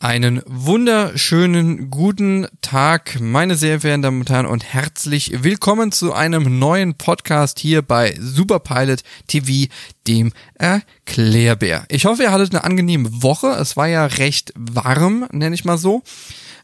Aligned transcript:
Einen 0.00 0.42
wunderschönen 0.46 1.90
guten 1.90 2.46
Tag, 2.60 3.18
meine 3.20 3.56
sehr 3.56 3.80
verehrten 3.80 4.02
Damen 4.02 4.20
und 4.20 4.30
Herren, 4.30 4.46
und 4.46 4.62
herzlich 4.62 5.42
willkommen 5.42 5.90
zu 5.90 6.12
einem 6.12 6.60
neuen 6.60 6.94
Podcast 6.94 7.58
hier 7.58 7.82
bei 7.82 8.14
Superpilot 8.20 9.00
TV, 9.26 9.68
dem 10.06 10.32
Erklärbär. 10.54 11.84
Ich 11.88 12.04
hoffe, 12.04 12.22
ihr 12.22 12.30
hattet 12.30 12.54
eine 12.54 12.62
angenehme 12.62 13.24
Woche. 13.24 13.48
Es 13.48 13.76
war 13.76 13.88
ja 13.88 14.06
recht 14.06 14.52
warm, 14.56 15.26
nenne 15.32 15.56
ich 15.56 15.64
mal 15.64 15.78
so. 15.78 16.04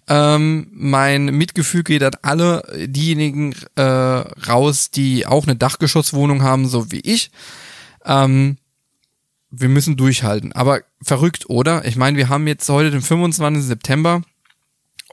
Ähm, 0.07 0.69
mein 0.71 1.25
Mitgefühl 1.25 1.83
geht 1.83 2.05
an 2.05 2.15
alle 2.23 2.63
diejenigen 2.87 3.53
äh, 3.75 3.83
raus, 3.83 4.93
die 4.93 5.27
auch 5.27 5.43
eine 5.43 5.57
Dachgeschosswohnung 5.57 6.45
haben, 6.45 6.69
so 6.69 6.93
wie 6.93 7.01
ich. 7.01 7.33
Ähm, 8.05 8.59
wir 9.61 9.69
müssen 9.69 9.97
durchhalten. 9.97 10.53
Aber 10.53 10.81
verrückt, 11.03 11.49
oder? 11.49 11.85
Ich 11.85 11.97
meine, 11.97 12.17
wir 12.17 12.29
haben 12.29 12.47
jetzt 12.47 12.69
heute 12.69 12.91
den 12.91 13.03
25. 13.03 13.65
September, 13.65 14.23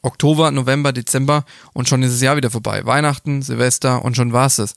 Oktober, 0.01 0.51
November, 0.51 0.93
Dezember 0.93 1.45
und 1.73 1.87
schon 1.87 2.03
ist 2.03 2.13
das 2.13 2.21
Jahr 2.21 2.37
wieder 2.37 2.49
vorbei. 2.49 2.85
Weihnachten, 2.85 3.41
Silvester 3.41 4.03
und 4.03 4.15
schon 4.15 4.33
war's 4.33 4.57
es. 4.57 4.75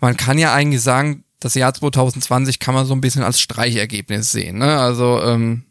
Man 0.00 0.16
kann 0.16 0.38
ja 0.38 0.52
eigentlich 0.52 0.82
sagen, 0.82 1.24
das 1.40 1.54
Jahr 1.54 1.72
2020 1.74 2.58
kann 2.58 2.74
man 2.74 2.86
so 2.86 2.94
ein 2.94 3.00
bisschen 3.00 3.22
als 3.22 3.40
Streichergebnis 3.40 4.32
sehen. 4.32 4.58
Ne? 4.58 4.78
Also 4.78 5.20
ähm, 5.22 5.64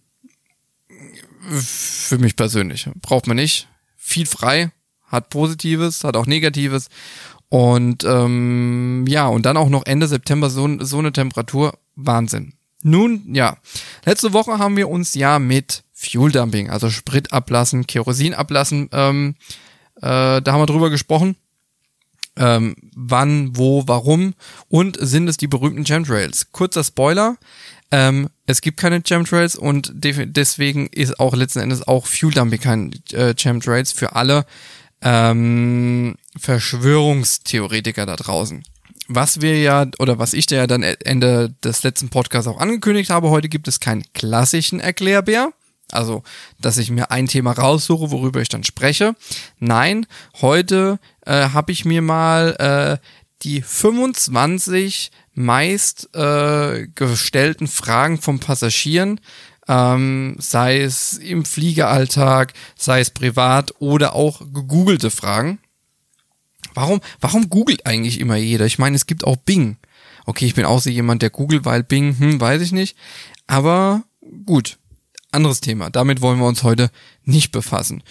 für 1.50 2.18
mich 2.18 2.36
persönlich 2.36 2.90
braucht 3.02 3.28
man 3.28 3.38
nicht 3.38 3.68
viel 3.98 4.26
frei, 4.26 4.72
hat 5.06 5.30
Positives, 5.30 6.04
hat 6.04 6.16
auch 6.16 6.26
Negatives 6.26 6.88
und 7.50 8.04
ähm, 8.04 9.06
ja 9.08 9.28
und 9.28 9.46
dann 9.46 9.58
auch 9.58 9.70
noch 9.70 9.86
Ende 9.86 10.08
September 10.08 10.50
so, 10.50 10.84
so 10.84 11.00
eine 11.00 11.14
Temperatur, 11.14 11.78
Wahnsinn. 11.96 12.54
Nun, 12.84 13.34
ja. 13.34 13.58
Letzte 14.06 14.34
Woche 14.34 14.58
haben 14.58 14.78
wir 14.78 14.90
uns 14.90 15.14
ja 15.14 15.40
mit 15.40 15.84
Fuel 15.94 16.32
Dumping, 16.32 16.70
also 16.70 16.90
Sprit 16.90 17.32
ablassen, 17.32 17.86
Kerosin 17.86 18.34
ablassen, 18.34 18.90
ähm, 18.92 19.36
äh, 19.98 20.42
da 20.42 20.44
haben 20.48 20.62
wir 20.62 20.66
drüber 20.66 20.90
gesprochen. 20.90 21.36
Ähm, 22.38 22.76
wann, 22.96 23.58
wo, 23.58 23.84
warum 23.88 24.34
und 24.70 24.98
sind 25.00 25.28
es 25.28 25.38
die 25.38 25.48
berühmten 25.48 25.84
Chemtrails? 25.84 26.52
Kurzer 26.54 26.84
Spoiler, 26.84 27.36
ähm, 27.92 28.30
es 28.46 28.62
gibt 28.62 28.78
keine 28.78 29.02
Chemtrails 29.02 29.56
und 29.56 29.92
de 29.94 30.26
deswegen 30.26 30.88
ist 30.88 31.20
auch 31.20 31.36
letzten 31.36 31.60
Endes 31.60 31.86
auch 31.88 32.08
Fuel 32.08 32.34
Dumping 32.34 32.62
kein 32.62 32.94
äh, 33.12 33.36
Chemtrails 33.36 33.92
für 33.92 34.16
alle 34.16 34.46
ähm, 35.02 36.16
Verschwörungstheoretiker 36.38 38.06
da 38.06 38.16
draußen 38.16 38.64
was 39.16 39.42
wir 39.42 39.60
ja, 39.60 39.88
oder 40.00 40.20
was 40.20 40.34
ich 40.34 40.46
dir 40.46 40.58
ja 40.58 40.68
dann 40.68 40.84
Ende 40.84 41.54
des 41.64 41.84
letzten 41.84 42.10
Podcasts 42.10 42.48
auch 42.48 42.60
angekündigt 42.60 43.10
habe, 43.10 43.30
heute 43.30 43.50
gibt 43.50 43.68
es 43.68 43.80
keinen 43.80 44.04
klassischen 44.14 44.80
Erklärbär. 44.80 45.52
Also, 45.92 46.24
dass 46.60 46.78
ich 46.78 46.90
mir 46.90 47.12
ein 47.12 47.28
Thema 47.28 47.52
raussuche, 47.52 48.12
worüber 48.12 48.42
ich 48.42 48.50
dann 48.50 48.64
spreche. 48.64 49.14
Nein, 49.60 50.08
heute 50.42 51.00
äh, 51.26 51.50
habe 51.50 51.74
ich 51.74 51.84
mir 51.84 52.02
mal 52.02 52.56
äh, 53.02 53.06
die 53.44 53.62
25 53.62 55.12
meist 55.34 56.16
äh, 56.16 56.88
gestellten 56.96 57.68
Fragen 57.68 58.22
von 58.22 58.40
Passagieren, 58.40 59.20
ähm, 59.68 60.36
sei 60.40 60.82
es 60.82 61.18
im 61.18 61.46
Fliegeralltag, 61.46 62.54
sei 62.76 63.02
es 63.02 63.10
privat 63.10 63.74
oder 63.80 64.16
auch 64.16 64.40
gegoogelte 64.40 65.12
Fragen, 65.12 65.60
Warum, 66.74 67.02
warum 67.20 67.50
googelt 67.50 67.86
eigentlich 67.86 68.20
immer 68.20 68.36
jeder? 68.36 68.66
Ich 68.66 68.80
meine, 68.80 68.96
es 68.96 69.06
gibt 69.06 69.26
auch 69.26 69.36
Bing. 69.36 69.78
Okay, 70.26 70.46
ich 70.46 70.56
bin 70.56 70.66
auch 70.66 70.80
so 70.80 70.90
jemand, 70.90 71.22
der 71.22 71.30
googelt, 71.30 71.66
weil 71.66 71.84
Bing, 71.84 72.18
hm, 72.18 72.40
weiß 72.40 72.62
ich 72.62 72.72
nicht. 72.72 72.96
Aber 73.48 74.04
gut, 74.46 74.78
anderes 75.32 75.62
Thema. 75.62 75.90
Damit 75.90 76.22
wollen 76.22 76.40
wir 76.40 76.48
uns 76.48 76.64
heute 76.64 76.92
nicht 77.24 77.52
befassen. 77.52 78.04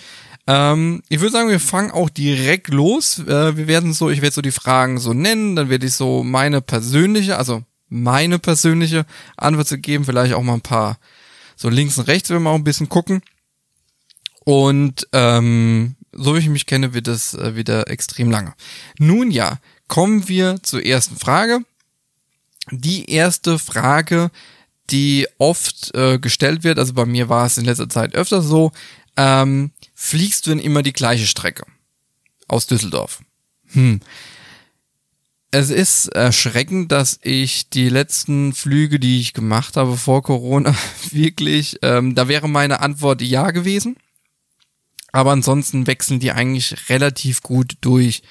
Ähm, 0.47 1.03
ich 1.09 1.21
würde 1.21 1.33
sagen, 1.33 1.49
wir 1.49 1.61
fangen 1.61 1.91
auch 1.91 2.11
direkt 2.11 2.69
los. 2.69 3.21
Äh, 3.21 3.57
wir 3.57 3.69
werden 3.69 3.93
so, 3.93 4.11
ich 4.11 4.23
werde 4.23 4.35
so 4.35 4.43
die 4.43 4.51
Fragen 4.51 4.99
so 4.99 5.13
nennen, 5.13 5.55
dann 5.57 5.69
werde 5.69 5.87
ich 5.87 5.95
so 5.95 6.25
meine 6.25 6.61
persönliche, 6.61 7.37
also 7.37 7.63
meine 7.89 8.39
persönliche 8.39 9.05
Antwort 9.37 9.69
zu 9.69 9.79
geben, 9.79 10.05
vielleicht 10.05 10.35
auch 10.35 10.43
mal 10.43 10.55
ein 10.55 10.61
paar 10.61 10.99
so 11.57 11.69
links 11.69 11.99
und 11.99 12.09
rechts, 12.09 12.31
wenn 12.31 12.43
wir 12.43 12.51
auch 12.51 12.55
ein 12.55 12.65
bisschen 12.65 12.89
gucken. 12.89 13.23
Und 14.45 15.07
ähm, 15.13 15.97
so 16.13 16.35
wie 16.35 16.41
ich 16.41 16.49
mich 16.49 16.67
kenne, 16.67 16.95
wird 16.95 17.09
es 17.09 17.35
äh, 17.35 17.57
wieder 17.57 17.89
extrem 17.89 18.31
lange. 18.31 18.55
Nun 18.99 19.31
ja, 19.31 19.59
kommen 19.89 20.29
wir 20.29 20.63
zur 20.63 20.85
ersten 20.85 21.17
Frage. 21.17 21.61
Die 22.71 23.11
erste 23.11 23.59
Frage, 23.59 24.31
die 24.91 25.27
oft 25.39 25.95
äh, 25.95 26.19
gestellt 26.19 26.65
wird, 26.65 26.79
also 26.79 26.93
bei 26.95 27.07
mir 27.07 27.29
war 27.29 27.47
es 27.47 27.59
in 27.59 27.65
letzter 27.65 27.89
Zeit 27.89 28.15
öfter 28.15 28.43
so, 28.43 28.73
ähm, 29.17 29.73
fliegst 29.95 30.47
du 30.47 30.51
denn 30.51 30.59
immer 30.59 30.83
die 30.83 30.93
gleiche 30.93 31.27
Strecke 31.27 31.65
aus 32.49 32.67
Düsseldorf? 32.67 33.21
Hm. 33.73 34.01
Es 35.53 35.71
ist 35.71 36.09
erschreckend, 36.09 36.93
dass 36.93 37.19
ich 37.23 37.71
die 37.71 37.89
letzten 37.89 38.53
Flüge, 38.53 39.01
die 39.01 39.21
ich 39.21 39.33
gemacht 39.33 39.77
habe 39.77 39.97
vor 39.97 40.23
Corona, 40.23 40.75
wirklich, 41.11 41.79
ähm, 41.83 42.15
da 42.15 42.29
wäre 42.29 42.49
meine 42.49 42.81
Antwort 42.81 43.21
ja 43.23 43.51
gewesen. 43.51 43.97
Aber 45.13 45.33
ansonsten 45.33 45.87
wechseln 45.87 46.21
die 46.21 46.33
eigentlich 46.33 46.89
relativ 46.89 47.43
gut 47.43 47.75
durch. 47.81 48.23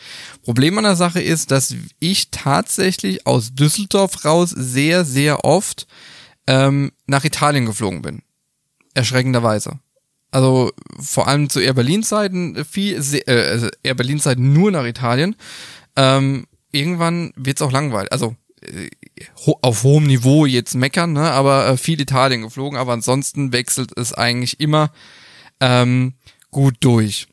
Problem 0.44 0.78
an 0.78 0.86
der 0.86 0.96
Sache 0.96 1.22
ist, 1.22 1.52
dass 1.52 1.76
ich 2.00 2.32
tatsächlich 2.32 3.28
aus 3.28 3.54
Düsseldorf 3.54 4.24
raus 4.26 4.50
sehr, 4.52 5.06
sehr 5.06 5.44
oft 5.44 5.88
ähm, 6.48 6.92
nach 7.06 7.26
Italien 7.26 7.66
geflogen 7.66 8.02
bin. 8.02 8.22
Erschreckenderweise. 8.94 9.80
Also 10.32 10.72
vor 11.00 11.28
allem 11.28 11.50
zu 11.50 11.60
Air 11.60 11.74
Berlin 11.74 12.04
Zeiten 12.04 12.64
viel, 12.64 12.96
äh, 12.96 13.32
also 13.32 13.68
Air 13.84 13.96
Berlin 13.96 14.20
Zeiten 14.20 14.54
nur 14.54 14.72
nach 14.72 14.86
Italien. 14.86 15.36
Ähm, 15.96 16.46
irgendwann 16.72 17.34
wird's 17.36 17.62
auch 17.62 17.72
langweilig. 17.72 18.12
Also 18.12 18.36
äh, 18.62 18.90
auf 19.62 19.84
hohem 19.84 20.06
Niveau 20.06 20.46
jetzt 20.46 20.76
meckern, 20.76 21.14
ne? 21.14 21.32
aber 21.32 21.68
äh, 21.68 21.78
viel 21.78 22.00
Italien 22.00 22.42
geflogen. 22.42 22.78
Aber 22.78 22.94
ansonsten 22.94 23.52
wechselt 23.52 23.98
es 23.98 24.14
eigentlich 24.14 24.60
immer. 24.60 24.92
Ähm, 25.60 26.14
gut 26.52 26.76
durch. 26.82 27.28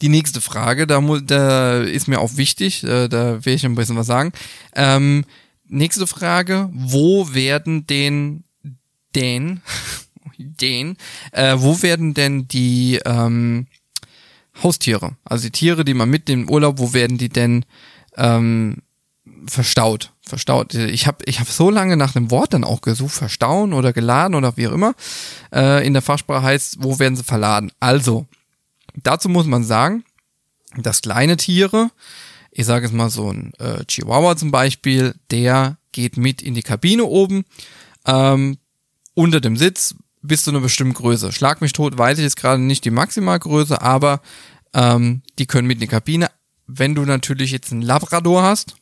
Die 0.00 0.08
nächste 0.08 0.40
Frage, 0.40 0.86
da, 0.86 1.00
da 1.00 1.82
ist 1.82 2.08
mir 2.08 2.20
auch 2.20 2.36
wichtig, 2.36 2.84
äh, 2.84 3.08
da 3.08 3.44
will 3.44 3.54
ich 3.54 3.66
ein 3.66 3.74
bisschen 3.74 3.96
was 3.96 4.06
sagen. 4.06 4.32
Ähm, 4.74 5.24
nächste 5.66 6.06
Frage, 6.06 6.70
wo 6.72 7.34
werden 7.34 7.86
den, 7.86 8.44
den, 9.14 9.60
den, 10.38 10.96
äh, 11.32 11.56
wo 11.58 11.82
werden 11.82 12.14
denn 12.14 12.48
die 12.48 12.98
ähm, 13.04 13.66
Haustiere, 14.62 15.16
also 15.24 15.44
die 15.44 15.52
Tiere, 15.52 15.84
die 15.84 15.94
man 15.94 16.08
mitnimmt 16.08 16.44
im 16.44 16.50
Urlaub, 16.50 16.78
wo 16.78 16.94
werden 16.94 17.18
die 17.18 17.28
denn 17.28 17.66
ähm, 18.16 18.78
verstaut? 19.46 20.13
Verstaut. 20.26 20.72
Ich 20.74 21.06
habe 21.06 21.18
ich 21.26 21.38
hab 21.38 21.48
so 21.48 21.68
lange 21.68 21.98
nach 21.98 22.16
einem 22.16 22.30
Wort 22.30 22.54
dann 22.54 22.64
auch 22.64 22.80
gesucht, 22.80 23.12
verstauen 23.14 23.74
oder 23.74 23.92
geladen 23.92 24.34
oder 24.34 24.56
wie 24.56 24.66
auch 24.68 24.72
immer. 24.72 24.94
Äh, 25.52 25.86
in 25.86 25.92
der 25.92 26.00
Fachsprache 26.00 26.42
heißt, 26.42 26.78
wo 26.80 26.98
werden 26.98 27.14
sie 27.14 27.24
verladen? 27.24 27.72
Also, 27.78 28.26
dazu 29.02 29.28
muss 29.28 29.46
man 29.46 29.64
sagen, 29.64 30.02
dass 30.78 31.02
kleine 31.02 31.36
Tiere, 31.36 31.90
ich 32.50 32.64
sage 32.64 32.86
es 32.86 32.92
mal 32.92 33.10
so 33.10 33.30
ein 33.30 33.52
äh, 33.58 33.84
Chihuahua 33.84 34.36
zum 34.36 34.50
Beispiel, 34.50 35.14
der 35.30 35.76
geht 35.92 36.16
mit 36.16 36.40
in 36.40 36.54
die 36.54 36.62
Kabine 36.62 37.04
oben, 37.04 37.44
ähm, 38.06 38.56
unter 39.12 39.40
dem 39.40 39.58
Sitz 39.58 39.94
bis 40.22 40.44
zu 40.44 40.50
einer 40.50 40.60
bestimmten 40.60 40.94
Größe. 40.94 41.32
Schlag 41.32 41.60
mich 41.60 41.74
tot, 41.74 41.98
weiß 41.98 42.16
ich 42.16 42.24
jetzt 42.24 42.36
gerade 42.36 42.62
nicht 42.62 42.86
die 42.86 42.90
Maximalgröße, 42.90 43.82
aber 43.82 44.22
ähm, 44.72 45.22
die 45.38 45.46
können 45.46 45.68
mit 45.68 45.76
in 45.76 45.82
die 45.82 45.86
Kabine. 45.86 46.30
Wenn 46.66 46.94
du 46.94 47.04
natürlich 47.04 47.50
jetzt 47.52 47.72
einen 47.72 47.82
Labrador 47.82 48.42
hast, 48.42 48.74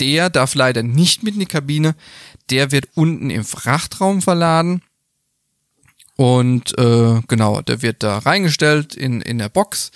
der 0.00 0.30
darf 0.30 0.54
leider 0.54 0.82
nicht 0.82 1.22
mit 1.22 1.34
in 1.34 1.40
die 1.40 1.46
Kabine. 1.46 1.94
Der 2.50 2.72
wird 2.72 2.88
unten 2.94 3.30
im 3.30 3.44
Frachtraum 3.44 4.22
verladen. 4.22 4.82
Und 6.16 6.78
äh, 6.78 7.20
genau, 7.28 7.60
der 7.60 7.82
wird 7.82 8.02
da 8.02 8.18
reingestellt 8.18 8.94
in, 8.94 9.20
in 9.20 9.38
der 9.38 9.50
Box, 9.50 9.90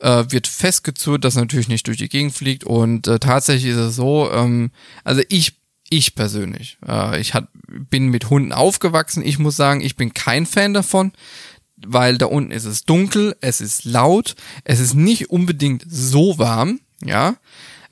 äh, 0.00 0.24
wird 0.28 0.48
festgezurrt, 0.48 1.24
dass 1.24 1.36
er 1.36 1.42
natürlich 1.42 1.68
nicht 1.68 1.86
durch 1.86 1.98
die 1.98 2.08
Gegend 2.08 2.34
fliegt. 2.34 2.64
Und 2.64 3.06
äh, 3.06 3.18
tatsächlich 3.20 3.70
ist 3.72 3.78
es 3.78 3.96
so, 3.96 4.30
ähm, 4.32 4.72
also 5.04 5.22
ich, 5.28 5.60
ich 5.88 6.14
persönlich, 6.16 6.78
äh, 6.86 7.20
ich 7.20 7.34
hat, 7.34 7.48
bin 7.68 8.08
mit 8.08 8.30
Hunden 8.30 8.52
aufgewachsen. 8.52 9.24
Ich 9.24 9.38
muss 9.38 9.56
sagen, 9.56 9.80
ich 9.80 9.96
bin 9.96 10.12
kein 10.12 10.44
Fan 10.44 10.74
davon, 10.74 11.12
weil 11.76 12.18
da 12.18 12.26
unten 12.26 12.50
ist 12.50 12.64
es 12.64 12.84
dunkel, 12.84 13.36
es 13.40 13.60
ist 13.60 13.84
laut, 13.84 14.34
es 14.64 14.80
ist 14.80 14.94
nicht 14.94 15.30
unbedingt 15.30 15.84
so 15.88 16.38
warm, 16.38 16.80
ja. 17.04 17.36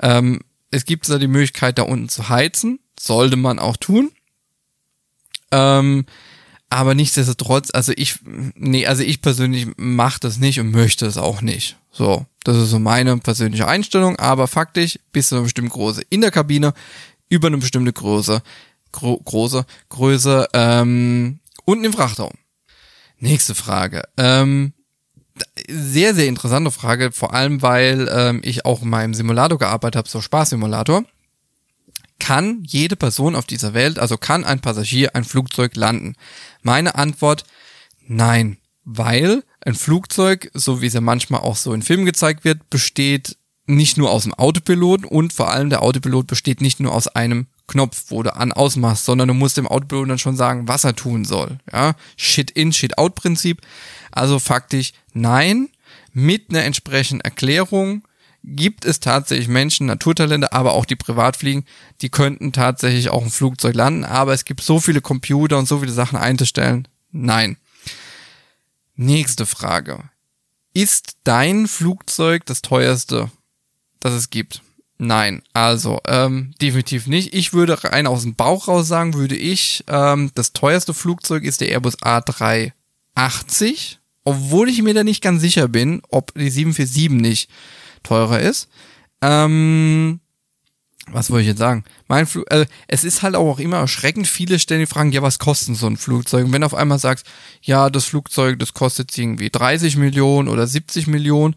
Ähm, 0.01 0.41
es 0.71 0.85
gibt 0.85 1.09
da 1.09 1.19
die 1.19 1.29
Möglichkeit, 1.29 1.79
da 1.79 1.83
unten 1.83 2.09
zu 2.09 2.29
heizen. 2.29 2.79
Sollte 2.99 3.37
man 3.37 3.59
auch 3.59 3.77
tun. 3.77 4.11
Ähm, 5.51 6.05
aber 6.71 6.95
nichtsdestotrotz, 6.95 7.71
also 7.73 7.93
ich, 7.97 8.17
nee, 8.25 8.87
also 8.87 9.03
ich 9.03 9.23
persönlich 9.23 9.69
mache 9.77 10.21
das 10.21 10.39
nicht 10.39 10.61
und 10.61 10.71
möchte 10.71 11.07
es 11.07 11.17
auch 11.17 11.41
nicht. 11.41 11.77
So, 11.91 12.27
das 12.45 12.57
ist 12.57 12.71
so 12.71 12.79
meine 12.79 13.17
persönliche 13.19 13.67
Einstellung, 13.67 14.17
aber 14.17 14.47
faktisch 14.47 14.99
bis 15.13 15.29
zu 15.29 15.37
einer 15.37 15.45
bestimmten 15.45 15.71
Größe 15.71 16.03
in 16.11 16.21
der 16.21 16.31
Kabine, 16.31 16.75
über 17.31 17.49
eine 17.49 17.59
bestimmte 17.59 17.93
Größe, 17.93 18.43
gro 18.93 19.19
große 19.19 19.65
Größe, 19.89 20.49
ähm, 20.53 21.41
unten 21.65 21.85
im 21.85 21.93
Frachtraum. 21.93 22.33
Nächste 23.19 23.55
Frage. 23.55 24.03
Ähm, 24.17 24.75
sehr, 25.69 26.15
sehr 26.15 26.27
interessante 26.27 26.71
Frage, 26.71 27.13
vor 27.13 27.35
allem 27.35 27.63
weil 27.63 28.09
ähm, 28.13 28.41
ich 28.43 28.65
auch 28.65 28.83
in 28.83 28.91
meinem 28.91 29.15
Simulator 29.15 29.59
gearbeitet 29.59 29.97
habe, 29.97 30.09
so 30.09 30.21
Spaßsimulator. 30.21 31.05
Kann 32.19 32.65
jede 32.67 32.97
Person 32.97 33.37
auf 33.37 33.47
dieser 33.47 33.75
Welt, 33.75 33.99
also 33.99 34.17
kann 34.17 34.45
ein 34.45 34.61
Passagier 34.61 35.15
ein 35.15 35.25
Flugzeug 35.25 35.77
landen? 35.77 36.15
Meine 36.63 36.97
Antwort, 36.97 37.45
nein, 38.07 38.59
weil 38.85 39.45
ein 39.61 39.75
Flugzeug, 39.75 40.51
so 40.55 40.81
wie 40.83 40.87
es 40.87 40.95
ja 40.95 41.01
manchmal 41.01 41.41
auch 41.41 41.57
so 41.57 41.73
in 41.73 41.83
Filmen 41.83 42.07
gezeigt 42.07 42.45
wird, 42.45 42.71
besteht 42.71 43.37
nicht 43.67 43.99
nur 43.99 44.11
aus 44.11 44.23
dem 44.23 44.35
Autopilot 44.35 45.05
und 45.05 45.33
vor 45.33 45.51
allem 45.51 45.71
der 45.71 45.83
Autopilot 45.83 46.27
besteht 46.27 46.61
nicht 46.61 46.81
nur 46.81 46.93
aus 46.93 47.07
einem 47.07 47.47
Knopf, 47.69 48.07
wo 48.09 48.23
du 48.23 48.35
an 48.35 48.53
ausmachst, 48.53 49.05
sondern 49.05 49.29
du 49.29 49.35
musst 49.35 49.57
dem 49.57 49.69
Autopilot 49.69 50.11
dann 50.11 50.19
schon 50.19 50.37
sagen, 50.37 50.67
was 50.67 50.85
er 50.85 50.97
tun 50.97 51.25
soll. 51.25 51.59
Ja, 51.73 51.95
Shit 52.17 52.51
in, 52.51 52.73
Shit 52.73 52.99
out 52.99 53.15
Prinzip. 53.15 53.63
Also 54.11 54.39
faktisch 54.39 54.93
nein, 55.13 55.69
mit 56.13 56.51
einer 56.51 56.65
entsprechenden 56.65 57.21
Erklärung 57.21 58.03
gibt 58.43 58.85
es 58.85 59.01
tatsächlich 59.01 59.49
Menschen, 59.49 59.87
Naturtalente, 59.87 60.53
aber 60.53 60.73
auch 60.73 60.85
die 60.85 60.97
Privatfliegen, 60.97 61.65
die 62.01 62.09
könnten 62.09 62.53
tatsächlich 62.53 63.11
auch 63.11 63.23
ein 63.23 63.31
Flugzeug 63.31 63.75
landen, 63.75 64.05
aber 64.05 64.33
es 64.33 64.45
gibt 64.45 64.63
so 64.63 64.81
viele 64.81 65.01
Computer 65.01 65.59
und 65.59 65.69
so 65.69 65.81
viele 65.81 65.93
Sachen 65.93 66.19
einzustellen. 66.19 66.89
Nein. 67.11 67.57
Nächste 68.97 69.47
Frage. 69.47 70.11
Ist 70.73 71.17
dein 71.25 71.69
Flugzeug 71.69 72.47
das 72.47 72.63
teuerste, 72.63 73.31
das 74.01 74.15
es 74.15 74.31
gibt? 74.31 74.63
Nein, 74.99 75.43
also 75.53 76.01
ähm, 76.09 76.55
definitiv 76.61 77.07
nicht. 77.07 77.33
Ich 77.33 77.53
würde 77.53 77.85
rein 77.85 78.09
aus 78.09 78.23
dem 78.23 78.35
Bauch 78.35 78.67
raus 78.67 78.89
sagen, 78.89 79.15
würde 79.15 79.37
ich, 79.37 79.85
ähm, 79.87 80.33
das 80.35 80.53
teuerste 80.53 80.93
Flugzeug 80.93 81.45
ist 81.45 81.61
der 81.61 81.69
Airbus 81.69 81.99
A380, 82.03 83.99
obwohl 84.25 84.69
ich 84.69 84.83
mir 84.83 84.95
da 84.95 85.05
nicht 85.05 85.23
ganz 85.23 85.41
sicher 85.41 85.69
bin, 85.69 86.03
ob 86.11 86.35
die 86.35 86.51
747 86.51 87.11
nicht 87.11 87.49
teurer 88.03 88.41
ist. 88.41 88.69
Ähm, 89.23 90.19
was 91.13 91.31
wollte 91.31 91.43
ich 91.43 91.49
jetzt 91.49 91.59
sagen? 91.59 91.85
Mein 92.09 92.27
Flug, 92.27 92.51
äh, 92.51 92.67
es 92.89 93.05
ist 93.05 93.23
halt 93.23 93.37
auch 93.37 93.61
immer 93.61 93.79
erschreckend. 93.79 94.27
Viele 94.27 94.59
stellen 94.59 94.81
die 94.81 94.87
Fragen, 94.87 95.13
ja, 95.13 95.23
was 95.23 95.39
kostet 95.39 95.77
so 95.77 95.87
ein 95.87 95.97
Flugzeug? 95.97 96.47
Und 96.47 96.53
wenn 96.53 96.65
auf 96.65 96.75
einmal 96.75 96.99
sagst, 96.99 97.25
ja, 97.63 97.89
das 97.89 98.05
Flugzeug, 98.07 98.59
das 98.59 98.75
kostet 98.75 99.17
irgendwie 99.17 99.49
30 99.49 99.97
Millionen 99.97 100.49
oder 100.49 100.67
70 100.67 101.07
Millionen, 101.07 101.55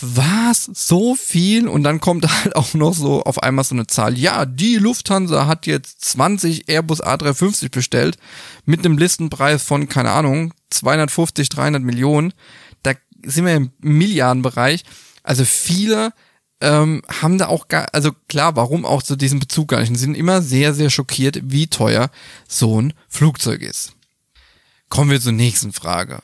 was? 0.00 0.64
So 0.64 1.14
viel? 1.14 1.68
Und 1.68 1.84
dann 1.84 2.00
kommt 2.00 2.26
halt 2.44 2.56
auch 2.56 2.74
noch 2.74 2.94
so 2.94 3.22
auf 3.22 3.42
einmal 3.42 3.64
so 3.64 3.74
eine 3.74 3.86
Zahl. 3.86 4.18
Ja, 4.18 4.44
die 4.44 4.76
Lufthansa 4.76 5.46
hat 5.46 5.66
jetzt 5.66 6.04
20 6.04 6.68
Airbus 6.68 7.02
A350 7.02 7.70
bestellt 7.70 8.18
mit 8.64 8.84
einem 8.84 8.98
Listenpreis 8.98 9.62
von, 9.62 9.88
keine 9.88 10.10
Ahnung, 10.10 10.52
250, 10.70 11.48
300 11.48 11.82
Millionen. 11.82 12.32
Da 12.82 12.92
sind 13.24 13.46
wir 13.46 13.54
im 13.54 13.72
Milliardenbereich. 13.80 14.84
Also 15.22 15.44
viele 15.44 16.12
ähm, 16.60 17.02
haben 17.08 17.38
da 17.38 17.48
auch 17.48 17.68
gar, 17.68 17.86
also 17.92 18.10
klar, 18.28 18.56
warum 18.56 18.84
auch 18.84 19.02
zu 19.02 19.16
diesem 19.16 19.38
Bezug 19.38 19.68
gar 19.68 19.80
nicht. 19.80 19.90
Und 19.90 19.96
sind 19.96 20.16
immer 20.16 20.42
sehr, 20.42 20.74
sehr 20.74 20.90
schockiert, 20.90 21.40
wie 21.44 21.66
teuer 21.68 22.10
so 22.48 22.80
ein 22.80 22.94
Flugzeug 23.08 23.62
ist. 23.62 23.92
Kommen 24.88 25.10
wir 25.10 25.20
zur 25.20 25.32
nächsten 25.32 25.72
Frage. 25.72 26.20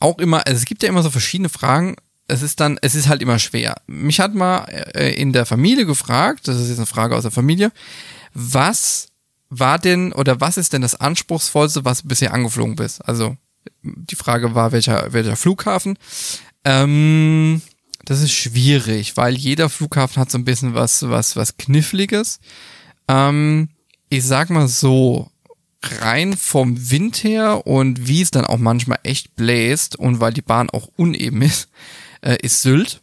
Auch 0.00 0.18
immer, 0.18 0.46
also 0.46 0.56
es 0.56 0.64
gibt 0.64 0.82
ja 0.82 0.88
immer 0.88 1.02
so 1.02 1.10
verschiedene 1.10 1.48
Fragen, 1.48 1.96
es 2.28 2.42
ist 2.42 2.60
dann, 2.60 2.78
es 2.82 2.94
ist 2.94 3.08
halt 3.08 3.22
immer 3.22 3.38
schwer. 3.38 3.76
Mich 3.86 4.20
hat 4.20 4.34
mal 4.34 4.64
äh, 4.94 5.14
in 5.14 5.32
der 5.32 5.46
Familie 5.46 5.86
gefragt, 5.86 6.46
das 6.46 6.60
ist 6.60 6.68
jetzt 6.68 6.78
eine 6.78 6.86
Frage 6.86 7.16
aus 7.16 7.22
der 7.22 7.30
Familie, 7.30 7.72
was 8.34 9.08
war 9.48 9.78
denn 9.78 10.12
oder 10.12 10.40
was 10.40 10.58
ist 10.58 10.74
denn 10.74 10.82
das 10.82 10.94
anspruchsvollste, 10.94 11.84
was 11.84 12.02
du 12.02 12.08
bisher 12.08 12.34
angeflogen 12.34 12.76
bist? 12.76 13.06
Also 13.08 13.36
die 13.82 14.16
Frage 14.16 14.54
war, 14.54 14.72
welcher, 14.72 15.12
welcher 15.12 15.36
Flughafen? 15.36 15.98
Ähm, 16.64 17.62
das 18.04 18.20
ist 18.20 18.32
schwierig, 18.32 19.16
weil 19.16 19.34
jeder 19.36 19.70
Flughafen 19.70 20.20
hat 20.20 20.30
so 20.30 20.38
ein 20.38 20.44
bisschen 20.44 20.74
was, 20.74 21.08
was, 21.08 21.34
was 21.34 21.56
Kniffliges. 21.56 22.40
Ähm, 23.08 23.70
ich 24.10 24.24
sag 24.24 24.50
mal 24.50 24.68
so, 24.68 25.30
rein 25.82 26.36
vom 26.36 26.90
Wind 26.90 27.22
her 27.22 27.66
und 27.66 28.08
wie 28.08 28.22
es 28.22 28.30
dann 28.30 28.44
auch 28.44 28.58
manchmal 28.58 28.98
echt 29.02 29.36
bläst 29.36 29.96
und 29.96 30.20
weil 30.20 30.32
die 30.32 30.42
Bahn 30.42 30.70
auch 30.70 30.88
uneben 30.96 31.42
ist, 31.42 31.68
äh, 32.20 32.36
ist 32.42 32.62
Sylt. 32.62 33.00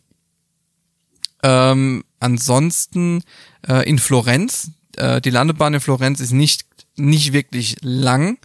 Ähm, 1.43 2.03
ansonsten 2.19 3.23
äh, 3.67 3.87
in 3.87 3.99
Florenz, 3.99 4.71
äh, 4.97 5.21
die 5.21 5.29
Landebahn 5.29 5.75
in 5.75 5.79
Florenz 5.79 6.19
ist 6.19 6.31
nicht, 6.31 6.65
nicht 6.95 7.33
wirklich 7.33 7.77
lang 7.81 8.37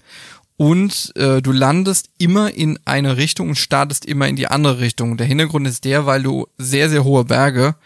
und 0.57 1.13
äh, 1.17 1.41
du 1.41 1.53
landest 1.53 2.11
immer 2.19 2.53
in 2.53 2.79
eine 2.85 3.17
Richtung 3.17 3.49
und 3.49 3.55
startest 3.57 4.05
immer 4.05 4.29
in 4.29 4.37
die 4.37 4.49
andere 4.49 4.81
Richtung. 4.81 5.17
Der 5.17 5.27
Hintergrund 5.27 5.67
ist 5.67 5.85
der, 5.85 6.05
weil 6.05 6.23
du 6.23 6.47
sehr, 6.59 6.91
sehr 6.91 7.05
hohe 7.05 7.25
Berge 7.25 7.77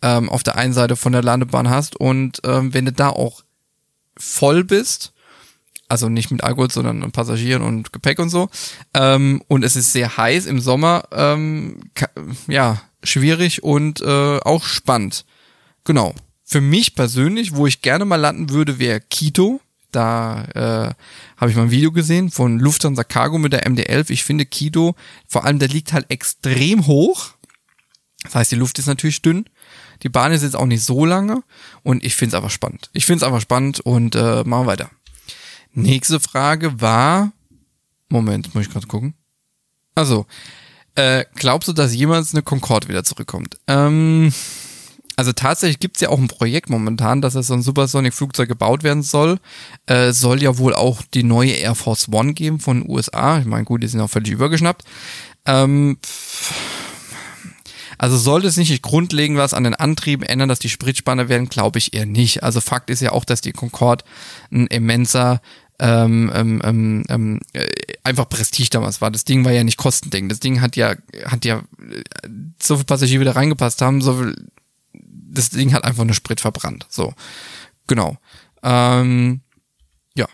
ähm, 0.00 0.30
auf 0.30 0.42
der 0.42 0.56
einen 0.56 0.72
Seite 0.72 0.96
von 0.96 1.12
der 1.12 1.22
Landebahn 1.22 1.68
hast 1.68 1.96
und 1.96 2.40
ähm, 2.44 2.72
wenn 2.72 2.86
du 2.86 2.92
da 2.92 3.10
auch 3.10 3.42
voll 4.16 4.64
bist, 4.64 5.13
also 5.94 6.08
nicht 6.08 6.32
mit 6.32 6.42
Alkohol, 6.42 6.70
sondern 6.70 7.10
Passagieren 7.12 7.62
und 7.62 7.92
Gepäck 7.92 8.18
und 8.18 8.28
so. 8.28 8.48
Ähm, 8.94 9.42
und 9.46 9.64
es 9.64 9.76
ist 9.76 9.92
sehr 9.92 10.16
heiß 10.16 10.46
im 10.46 10.58
Sommer, 10.58 11.04
ähm, 11.12 11.82
ja, 12.48 12.82
schwierig 13.04 13.62
und 13.62 14.00
äh, 14.00 14.38
auch 14.38 14.64
spannend. 14.64 15.24
Genau. 15.84 16.14
Für 16.42 16.60
mich 16.60 16.96
persönlich, 16.96 17.54
wo 17.54 17.66
ich 17.66 17.80
gerne 17.80 18.04
mal 18.04 18.16
landen 18.16 18.50
würde, 18.50 18.78
wäre 18.78 19.00
Quito. 19.00 19.60
Da 19.92 20.44
äh, 20.54 20.94
habe 21.36 21.50
ich 21.50 21.56
mal 21.56 21.64
ein 21.64 21.70
Video 21.70 21.92
gesehen 21.92 22.30
von 22.30 22.58
Lufthansa 22.58 23.04
Cargo 23.04 23.38
mit 23.38 23.52
der 23.52 23.64
MD-11. 23.64 24.10
Ich 24.10 24.24
finde 24.24 24.46
Quito, 24.46 24.96
vor 25.28 25.44
allem 25.44 25.60
der 25.60 25.68
liegt 25.68 25.92
halt 25.92 26.10
extrem 26.10 26.86
hoch. 26.86 27.34
Das 28.24 28.34
heißt, 28.34 28.52
die 28.52 28.56
Luft 28.56 28.78
ist 28.80 28.86
natürlich 28.86 29.22
dünn. 29.22 29.44
Die 30.02 30.08
Bahn 30.08 30.32
ist 30.32 30.42
jetzt 30.42 30.56
auch 30.56 30.66
nicht 30.66 30.82
so 30.82 31.04
lange 31.04 31.44
und 31.82 32.04
ich 32.04 32.16
finde 32.16 32.34
es 32.34 32.34
einfach 32.34 32.50
spannend. 32.50 32.90
Ich 32.92 33.06
finde 33.06 33.18
es 33.18 33.22
einfach 33.22 33.40
spannend 33.40 33.80
und 33.80 34.16
äh, 34.16 34.42
machen 34.44 34.64
wir 34.64 34.66
weiter. 34.66 34.90
Nächste 35.74 36.20
Frage 36.20 36.80
war, 36.80 37.32
Moment, 38.08 38.54
muss 38.54 38.66
ich 38.66 38.70
gerade 38.70 38.86
gucken. 38.86 39.14
Also, 39.94 40.26
äh, 40.94 41.24
glaubst 41.34 41.68
du, 41.68 41.72
dass 41.72 41.94
jemals 41.94 42.32
eine 42.32 42.42
Concorde 42.42 42.88
wieder 42.88 43.04
zurückkommt? 43.04 43.58
Ähm, 43.66 44.32
also 45.16 45.32
tatsächlich 45.32 45.80
gibt's 45.80 46.00
ja 46.00 46.08
auch 46.08 46.18
ein 46.18 46.28
Projekt 46.28 46.70
momentan, 46.70 47.20
dass 47.20 47.34
so 47.34 47.54
ein 47.54 47.62
Supersonic-Flugzeug 47.62 48.48
gebaut 48.48 48.82
werden 48.82 49.02
soll. 49.02 49.38
Äh, 49.86 50.12
soll 50.12 50.42
ja 50.42 50.58
wohl 50.58 50.74
auch 50.74 51.02
die 51.02 51.22
neue 51.22 51.52
Air 51.52 51.74
Force 51.74 52.08
One 52.12 52.34
geben 52.34 52.58
von 52.58 52.80
den 52.80 52.90
USA. 52.90 53.38
Ich 53.38 53.46
meine, 53.46 53.64
gut, 53.64 53.82
die 53.82 53.88
sind 53.88 54.00
auch 54.00 54.10
völlig 54.10 54.32
übergeschnappt. 54.32 54.84
Ähm, 55.46 55.98
also 57.98 58.16
sollte 58.16 58.48
es 58.48 58.56
nicht 58.56 58.82
grundlegend 58.82 59.38
was 59.38 59.54
an 59.54 59.64
den 59.64 59.74
Antrieben 59.74 60.24
ändern, 60.24 60.48
dass 60.48 60.58
die 60.58 60.68
Spritspanne 60.68 61.28
werden, 61.28 61.48
glaube 61.48 61.78
ich 61.78 61.94
eher 61.94 62.06
nicht. 62.06 62.42
Also 62.42 62.60
Fakt 62.60 62.90
ist 62.90 63.00
ja 63.00 63.12
auch, 63.12 63.24
dass 63.24 63.40
die 63.40 63.52
Concorde 63.52 64.04
ein 64.50 64.66
immenser 64.66 65.40
ähm, 65.78 66.30
ähm, 66.34 66.60
ähm, 66.64 67.04
ähm, 67.08 67.40
äh, 67.52 67.66
einfach 68.04 68.28
Prestige 68.28 68.70
damals 68.70 69.00
war. 69.00 69.10
Das 69.10 69.24
Ding 69.24 69.44
war 69.44 69.52
ja 69.52 69.64
nicht 69.64 69.76
Kostending. 69.76 70.28
Das 70.28 70.40
Ding 70.40 70.60
hat 70.60 70.76
ja, 70.76 70.94
hat 71.26 71.44
ja 71.44 71.58
äh, 71.80 72.28
so 72.62 72.76
viele 72.76 72.84
Passagiere 72.84 73.20
wieder 73.20 73.36
reingepasst 73.36 73.82
haben, 73.82 74.00
so 74.00 74.18
viel, 74.18 74.36
das 74.92 75.50
Ding 75.50 75.72
hat 75.72 75.84
einfach 75.84 76.04
nur 76.04 76.14
Sprit 76.14 76.40
verbrannt. 76.40 76.86
So. 76.88 77.12
Genau. 77.86 78.16
Ähm, 78.62 79.40
ja. 80.16 80.26